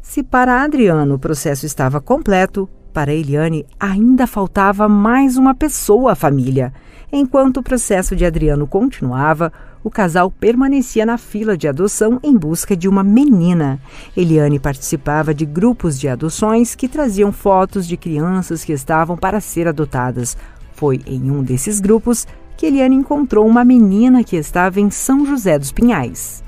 Se 0.00 0.22
para 0.22 0.62
Adriano 0.62 1.16
o 1.16 1.18
processo 1.18 1.66
estava 1.66 2.00
completo, 2.00 2.66
para 2.90 3.12
Eliane 3.12 3.66
ainda 3.78 4.26
faltava 4.26 4.88
mais 4.88 5.36
uma 5.36 5.54
pessoa 5.54 6.12
à 6.12 6.14
família. 6.14 6.72
Enquanto 7.12 7.58
o 7.58 7.62
processo 7.62 8.16
de 8.16 8.24
Adriano 8.24 8.66
continuava, 8.66 9.52
o 9.82 9.90
casal 9.90 10.30
permanecia 10.30 11.04
na 11.04 11.18
fila 11.18 11.54
de 11.54 11.68
adoção 11.68 12.18
em 12.22 12.34
busca 12.34 12.74
de 12.74 12.88
uma 12.88 13.04
menina. 13.04 13.78
Eliane 14.16 14.58
participava 14.58 15.34
de 15.34 15.44
grupos 15.44 16.00
de 16.00 16.08
adoções 16.08 16.74
que 16.74 16.88
traziam 16.88 17.30
fotos 17.30 17.86
de 17.86 17.98
crianças 17.98 18.64
que 18.64 18.72
estavam 18.72 19.18
para 19.18 19.38
ser 19.38 19.68
adotadas. 19.68 20.34
Foi 20.72 21.02
em 21.06 21.30
um 21.30 21.42
desses 21.42 21.78
grupos 21.78 22.26
que 22.56 22.66
Eliane 22.66 22.96
encontrou 22.96 23.46
uma 23.46 23.64
menina 23.64 24.22
que 24.22 24.36
estava 24.36 24.80
em 24.80 24.90
São 24.90 25.26
José 25.26 25.58
dos 25.58 25.72
Pinhais. 25.72 26.42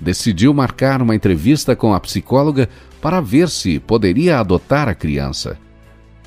Decidiu 0.00 0.52
marcar 0.52 1.00
uma 1.00 1.14
entrevista 1.14 1.74
com 1.74 1.94
a 1.94 2.00
psicóloga 2.00 2.68
para 3.00 3.20
ver 3.20 3.48
se 3.48 3.78
poderia 3.78 4.38
adotar 4.38 4.88
a 4.88 4.94
criança. 4.94 5.58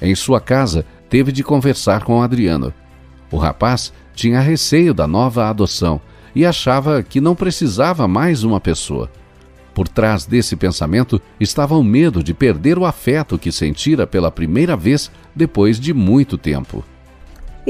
Em 0.01 0.15
sua 0.15 0.39
casa, 0.39 0.85
teve 1.09 1.31
de 1.31 1.43
conversar 1.43 2.03
com 2.03 2.21
Adriano. 2.21 2.73
O 3.31 3.37
rapaz 3.37 3.93
tinha 4.13 4.39
receio 4.39 4.93
da 4.93 5.07
nova 5.07 5.49
adoção 5.49 6.01
e 6.35 6.45
achava 6.45 7.03
que 7.03 7.21
não 7.21 7.35
precisava 7.35 8.07
mais 8.07 8.43
uma 8.43 8.59
pessoa. 8.59 9.09
Por 9.73 9.87
trás 9.87 10.25
desse 10.25 10.55
pensamento 10.55 11.21
estava 11.39 11.75
o 11.75 11.83
medo 11.83 12.23
de 12.23 12.33
perder 12.33 12.77
o 12.77 12.85
afeto 12.85 13.37
que 13.37 13.51
sentira 13.51 14.05
pela 14.05 14.31
primeira 14.31 14.75
vez 14.75 15.11
depois 15.35 15.79
de 15.79 15.93
muito 15.93 16.37
tempo. 16.37 16.83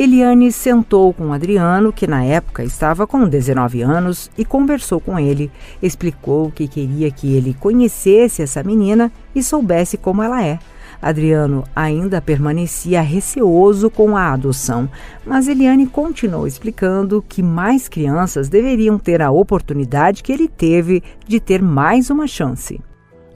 Eliane 0.02 0.50
sentou 0.50 1.14
com 1.14 1.34
Adriano, 1.34 1.92
que 1.92 2.08
na 2.08 2.24
época 2.24 2.64
estava 2.64 3.06
com 3.06 3.28
19 3.28 3.82
anos, 3.82 4.32
e 4.38 4.46
conversou 4.46 5.02
com 5.02 5.20
ele. 5.20 5.52
Explicou 5.84 6.50
que 6.50 6.70
queria 6.70 7.12
que 7.12 7.36
ele 7.36 7.54
conhecesse 7.54 8.42
essa 8.42 8.64
menina 8.64 9.12
e 9.36 9.44
soubesse 9.44 9.98
como 9.98 10.24
ela 10.24 10.42
é. 10.42 10.58
Adriano 11.02 11.66
ainda 11.76 12.22
permanecia 12.22 13.02
receoso 13.02 13.90
com 13.90 14.16
a 14.16 14.32
adoção, 14.32 14.90
mas 15.26 15.50
Eliane 15.50 15.86
continuou 15.86 16.48
explicando 16.48 17.22
que 17.28 17.44
mais 17.44 17.90
crianças 17.90 18.48
deveriam 18.48 18.98
ter 18.98 19.22
a 19.22 19.32
oportunidade 19.32 20.24
que 20.24 20.32
ele 20.32 20.48
teve 20.48 21.04
de 21.28 21.42
ter 21.42 21.62
mais 21.62 22.10
uma 22.10 22.26
chance. 22.26 22.80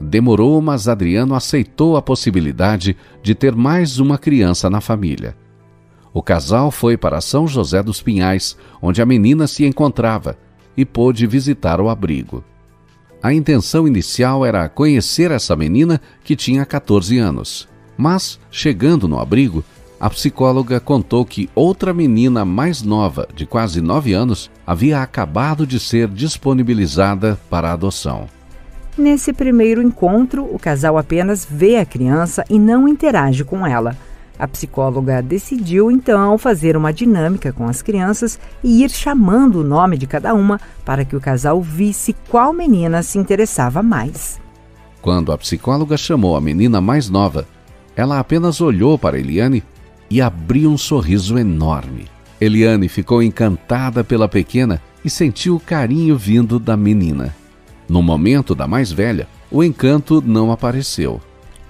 Demorou, 0.00 0.62
mas 0.62 0.88
Adriano 0.88 1.34
aceitou 1.34 1.94
a 1.98 2.00
possibilidade 2.00 2.96
de 3.22 3.34
ter 3.34 3.54
mais 3.54 3.98
uma 3.98 4.16
criança 4.16 4.70
na 4.70 4.80
família. 4.80 5.43
O 6.14 6.22
casal 6.22 6.70
foi 6.70 6.96
para 6.96 7.20
São 7.20 7.48
José 7.48 7.82
dos 7.82 8.00
Pinhais, 8.00 8.56
onde 8.80 9.02
a 9.02 9.06
menina 9.06 9.48
se 9.48 9.66
encontrava, 9.66 10.38
e 10.76 10.84
pôde 10.84 11.26
visitar 11.26 11.80
o 11.80 11.88
abrigo. 11.88 12.44
A 13.20 13.34
intenção 13.34 13.88
inicial 13.88 14.46
era 14.46 14.68
conhecer 14.68 15.32
essa 15.32 15.56
menina 15.56 16.00
que 16.22 16.36
tinha 16.36 16.64
14 16.64 17.18
anos. 17.18 17.68
Mas, 17.96 18.38
chegando 18.48 19.08
no 19.08 19.18
abrigo, 19.18 19.64
a 19.98 20.08
psicóloga 20.08 20.78
contou 20.78 21.24
que 21.24 21.50
outra 21.52 21.92
menina 21.92 22.44
mais 22.44 22.82
nova, 22.82 23.26
de 23.34 23.44
quase 23.44 23.80
9 23.80 24.12
anos, 24.12 24.50
havia 24.64 25.00
acabado 25.00 25.66
de 25.66 25.80
ser 25.80 26.06
disponibilizada 26.06 27.38
para 27.50 27.72
adoção. 27.72 28.28
Nesse 28.96 29.32
primeiro 29.32 29.82
encontro, 29.82 30.44
o 30.44 30.58
casal 30.60 30.96
apenas 30.96 31.44
vê 31.48 31.78
a 31.78 31.84
criança 31.84 32.44
e 32.48 32.56
não 32.56 32.86
interage 32.86 33.42
com 33.42 33.66
ela. 33.66 33.96
A 34.38 34.48
psicóloga 34.48 35.22
decidiu 35.22 35.90
então 35.90 36.36
fazer 36.36 36.76
uma 36.76 36.92
dinâmica 36.92 37.52
com 37.52 37.68
as 37.68 37.80
crianças 37.80 38.38
e 38.62 38.82
ir 38.82 38.90
chamando 38.90 39.60
o 39.60 39.64
nome 39.64 39.96
de 39.96 40.06
cada 40.06 40.34
uma 40.34 40.60
para 40.84 41.04
que 41.04 41.14
o 41.14 41.20
casal 41.20 41.62
visse 41.62 42.14
qual 42.28 42.52
menina 42.52 43.02
se 43.02 43.18
interessava 43.18 43.82
mais. 43.82 44.40
Quando 45.00 45.30
a 45.30 45.38
psicóloga 45.38 45.96
chamou 45.96 46.36
a 46.36 46.40
menina 46.40 46.80
mais 46.80 47.08
nova, 47.08 47.46
ela 47.94 48.18
apenas 48.18 48.60
olhou 48.60 48.98
para 48.98 49.18
Eliane 49.18 49.62
e 50.10 50.20
abriu 50.20 50.70
um 50.70 50.78
sorriso 50.78 51.38
enorme. 51.38 52.06
Eliane 52.40 52.88
ficou 52.88 53.22
encantada 53.22 54.02
pela 54.02 54.28
pequena 54.28 54.82
e 55.04 55.10
sentiu 55.10 55.56
o 55.56 55.60
carinho 55.60 56.16
vindo 56.16 56.58
da 56.58 56.76
menina. 56.76 57.34
No 57.88 58.02
momento 58.02 58.54
da 58.54 58.66
mais 58.66 58.90
velha, 58.90 59.28
o 59.50 59.62
encanto 59.62 60.22
não 60.24 60.50
apareceu. 60.50 61.20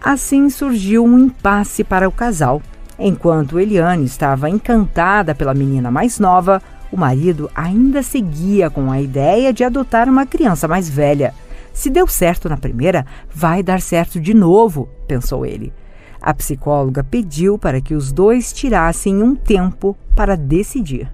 Assim 0.05 0.51
surgiu 0.51 1.03
um 1.03 1.19
impasse 1.19 1.83
para 1.83 2.07
o 2.07 2.13
casal. 2.13 2.61
Enquanto 2.99 3.59
Eliane 3.59 4.05
estava 4.05 4.51
encantada 4.51 5.35
pela 5.35 5.55
menina 5.55 5.91
mais 5.91 6.19
nova, 6.19 6.61
o 6.93 6.97
marido 6.97 7.51
ainda 7.55 8.03
seguia 8.03 8.69
com 8.69 8.93
a 8.93 9.01
ideia 9.01 9.51
de 9.51 9.65
adotar 9.65 10.07
uma 10.07 10.27
criança 10.27 10.69
mais 10.69 10.91
velha. 10.91 11.33
Se 11.73 11.89
deu 11.89 12.07
certo 12.07 12.51
na 12.51 12.59
primeira, 12.59 13.07
vai 13.35 13.63
dar 13.63 13.81
certo 13.81 14.21
de 14.21 14.35
novo, 14.35 14.91
pensou 15.09 15.47
ele. 15.47 15.73
A 16.21 16.35
psicóloga 16.35 17.03
pediu 17.03 17.57
para 17.59 17.81
que 17.81 17.95
os 17.95 18.13
dois 18.13 18.53
tirassem 18.53 19.23
um 19.23 19.35
tempo 19.35 19.97
para 20.15 20.37
decidir. 20.37 21.11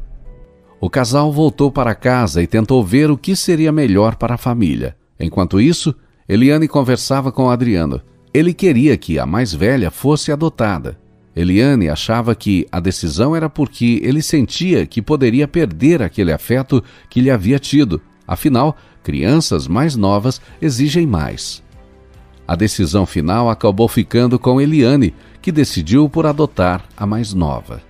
O 0.80 0.90
casal 0.90 1.30
voltou 1.30 1.70
para 1.70 1.94
casa 1.94 2.42
e 2.42 2.46
tentou 2.46 2.84
ver 2.84 3.08
o 3.08 3.16
que 3.16 3.36
seria 3.36 3.70
melhor 3.70 4.16
para 4.16 4.34
a 4.34 4.38
família. 4.38 4.96
Enquanto 5.18 5.60
isso, 5.60 5.94
Eliane 6.28 6.66
conversava 6.66 7.30
com 7.30 7.48
Adriano. 7.48 8.02
Ele 8.32 8.54
queria 8.54 8.96
que 8.96 9.18
a 9.18 9.26
mais 9.26 9.52
velha 9.52 9.90
fosse 9.90 10.30
adotada. 10.30 10.98
Eliane 11.34 11.88
achava 11.88 12.34
que 12.34 12.66
a 12.70 12.78
decisão 12.78 13.34
era 13.34 13.48
porque 13.48 14.00
ele 14.04 14.22
sentia 14.22 14.86
que 14.86 15.02
poderia 15.02 15.48
perder 15.48 16.02
aquele 16.02 16.32
afeto 16.32 16.82
que 17.08 17.20
lhe 17.20 17.30
havia 17.30 17.58
tido. 17.58 18.00
Afinal, 18.26 18.76
crianças 19.02 19.66
mais 19.66 19.96
novas 19.96 20.40
exigem 20.60 21.06
mais. 21.06 21.62
A 22.46 22.54
decisão 22.54 23.06
final 23.06 23.48
acabou 23.48 23.88
ficando 23.88 24.38
com 24.38 24.60
Eliane, 24.60 25.14
que 25.40 25.52
decidiu 25.52 26.08
por 26.08 26.26
adotar 26.26 26.84
a 26.96 27.06
mais 27.06 27.32
nova. 27.32 27.80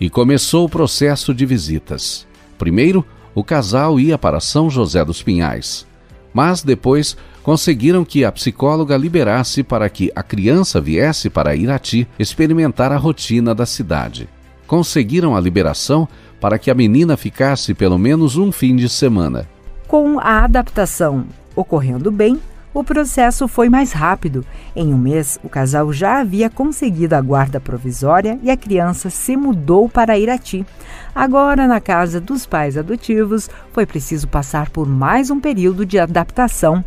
E 0.00 0.10
começou 0.10 0.66
o 0.66 0.68
processo 0.68 1.32
de 1.32 1.46
visitas. 1.46 2.26
Primeiro, 2.58 3.04
o 3.34 3.42
casal 3.42 3.98
ia 3.98 4.18
para 4.18 4.40
São 4.40 4.68
José 4.68 5.04
dos 5.04 5.22
Pinhais, 5.22 5.86
mas 6.32 6.62
depois 6.62 7.16
conseguiram 7.44 8.06
que 8.06 8.24
a 8.24 8.32
psicóloga 8.32 8.96
liberasse 8.96 9.62
para 9.62 9.88
que 9.90 10.10
a 10.16 10.22
criança 10.22 10.80
viesse 10.80 11.28
para 11.28 11.54
Irati 11.54 12.08
experimentar 12.18 12.90
a 12.90 12.96
rotina 12.96 13.54
da 13.54 13.66
cidade. 13.66 14.26
Conseguiram 14.66 15.36
a 15.36 15.40
liberação 15.40 16.08
para 16.40 16.58
que 16.58 16.70
a 16.70 16.74
menina 16.74 17.18
ficasse 17.18 17.74
pelo 17.74 17.98
menos 17.98 18.38
um 18.38 18.50
fim 18.50 18.74
de 18.74 18.88
semana. 18.88 19.46
Com 19.86 20.18
a 20.18 20.42
adaptação 20.42 21.26
ocorrendo 21.54 22.10
bem, 22.10 22.40
o 22.74 22.82
processo 22.82 23.46
foi 23.46 23.68
mais 23.68 23.92
rápido. 23.92 24.44
Em 24.74 24.92
um 24.92 24.98
mês, 24.98 25.38
o 25.44 25.48
casal 25.48 25.92
já 25.92 26.18
havia 26.18 26.50
conseguido 26.50 27.14
a 27.14 27.20
guarda 27.20 27.60
provisória 27.60 28.36
e 28.42 28.50
a 28.50 28.56
criança 28.56 29.10
se 29.10 29.36
mudou 29.36 29.88
para 29.88 30.18
Irati. 30.18 30.66
Agora, 31.14 31.68
na 31.68 31.80
casa 31.80 32.20
dos 32.20 32.44
pais 32.46 32.76
adotivos, 32.76 33.48
foi 33.72 33.86
preciso 33.86 34.26
passar 34.26 34.70
por 34.70 34.88
mais 34.88 35.30
um 35.30 35.38
período 35.38 35.86
de 35.86 36.00
adaptação. 36.00 36.84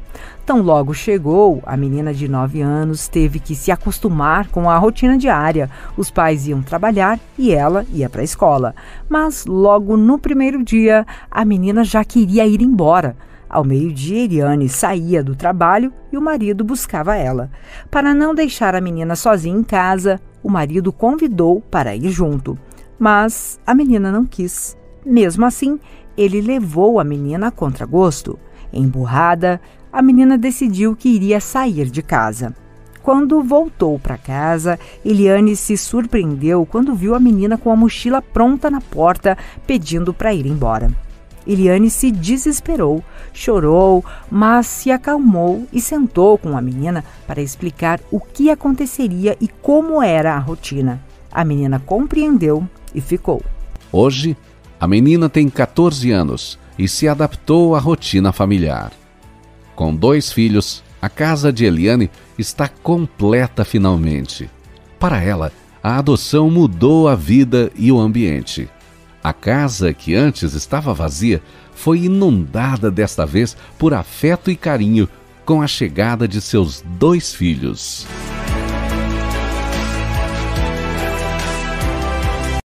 Tão 0.47 0.61
logo 0.61 0.93
chegou, 0.93 1.61
a 1.65 1.75
menina 1.75 2.13
de 2.13 2.25
9 2.25 2.61
anos 2.61 3.09
teve 3.09 3.37
que 3.37 3.53
se 3.53 3.69
acostumar 3.69 4.47
com 4.47 4.69
a 4.69 4.77
rotina 4.77 5.17
diária. 5.17 5.69
Os 5.97 6.09
pais 6.09 6.47
iam 6.47 6.61
trabalhar 6.61 7.19
e 7.37 7.51
ela 7.51 7.85
ia 7.91 8.09
para 8.09 8.21
a 8.21 8.23
escola. 8.23 8.73
Mas 9.09 9.45
logo 9.45 9.97
no 9.97 10.17
primeiro 10.17 10.63
dia, 10.63 11.05
a 11.29 11.43
menina 11.43 11.83
já 11.83 12.01
queria 12.05 12.47
ir 12.47 12.61
embora. 12.61 13.17
Ao 13.49 13.61
meio-dia, 13.61 14.23
Eliane 14.23 14.69
saía 14.69 15.21
do 15.21 15.35
trabalho 15.35 15.91
e 16.13 16.17
o 16.17 16.21
marido 16.21 16.63
buscava 16.63 17.17
ela. 17.17 17.51
Para 17.91 18.13
não 18.13 18.33
deixar 18.33 18.73
a 18.73 18.79
menina 18.79 19.17
sozinha 19.17 19.59
em 19.59 19.63
casa, 19.63 20.17
o 20.41 20.49
marido 20.49 20.93
convidou 20.93 21.59
para 21.59 21.93
ir 21.93 22.09
junto. 22.09 22.57
Mas 22.97 23.59
a 23.67 23.75
menina 23.75 24.13
não 24.13 24.25
quis. 24.25 24.77
Mesmo 25.05 25.45
assim, 25.45 25.77
ele 26.15 26.39
levou 26.39 27.01
a 27.01 27.03
menina 27.03 27.47
a 27.47 27.51
contragosto. 27.51 28.39
Emburrada, 28.71 29.61
a 29.91 30.01
menina 30.01 30.37
decidiu 30.37 30.95
que 30.95 31.09
iria 31.09 31.39
sair 31.39 31.89
de 31.89 32.01
casa. 32.01 32.53
Quando 33.01 33.41
voltou 33.41 33.97
para 33.97 34.17
casa, 34.17 34.77
Eliane 35.03 35.55
se 35.55 35.77
surpreendeu 35.77 36.65
quando 36.65 36.93
viu 36.93 37.15
a 37.15 37.19
menina 37.19 37.57
com 37.57 37.71
a 37.71 37.75
mochila 37.75 38.21
pronta 38.21 38.69
na 38.69 38.81
porta, 38.81 39.37
pedindo 39.65 40.13
para 40.13 40.33
ir 40.33 40.45
embora. 40.45 40.91
Eliane 41.47 41.89
se 41.89 42.11
desesperou, 42.11 43.01
chorou, 43.31 44.03
mas 44.29 44.67
se 44.67 44.91
acalmou 44.91 45.65
e 45.71 45.79
sentou 45.79 46.37
com 46.37 46.57
a 46.57 46.61
menina 46.61 47.01
para 47.25 47.41
explicar 47.41 48.01
o 48.11 48.19
que 48.19 48.49
aconteceria 48.49 49.37
e 49.39 49.47
como 49.47 50.03
era 50.03 50.35
a 50.35 50.39
rotina. 50.39 51.01
A 51.31 51.45
menina 51.45 51.79
compreendeu 51.79 52.67
e 52.93 52.99
ficou. 52.99 53.41
Hoje, 53.89 54.35
a 54.77 54.85
menina 54.85 55.29
tem 55.29 55.47
14 55.49 56.11
anos 56.11 56.59
e 56.77 56.87
se 56.87 57.07
adaptou 57.07 57.75
à 57.75 57.79
rotina 57.79 58.31
familiar. 58.31 58.91
Com 59.75 59.95
dois 59.95 60.31
filhos, 60.31 60.83
a 61.01 61.09
casa 61.09 61.51
de 61.51 61.65
Eliane 61.65 62.09
está 62.37 62.67
completa 62.67 63.63
finalmente. 63.63 64.49
Para 64.99 65.21
ela, 65.21 65.51
a 65.83 65.97
adoção 65.97 66.49
mudou 66.49 67.07
a 67.07 67.15
vida 67.15 67.71
e 67.75 67.91
o 67.91 67.99
ambiente. 67.99 68.67
A 69.23 69.33
casa, 69.33 69.93
que 69.93 70.15
antes 70.15 70.53
estava 70.53 70.93
vazia, 70.93 71.41
foi 71.73 72.05
inundada 72.05 72.89
desta 72.89 73.25
vez 73.25 73.55
por 73.77 73.93
afeto 73.93 74.49
e 74.49 74.55
carinho 74.55 75.07
com 75.45 75.61
a 75.61 75.67
chegada 75.67 76.27
de 76.27 76.41
seus 76.41 76.83
dois 76.97 77.33
filhos. 77.33 78.07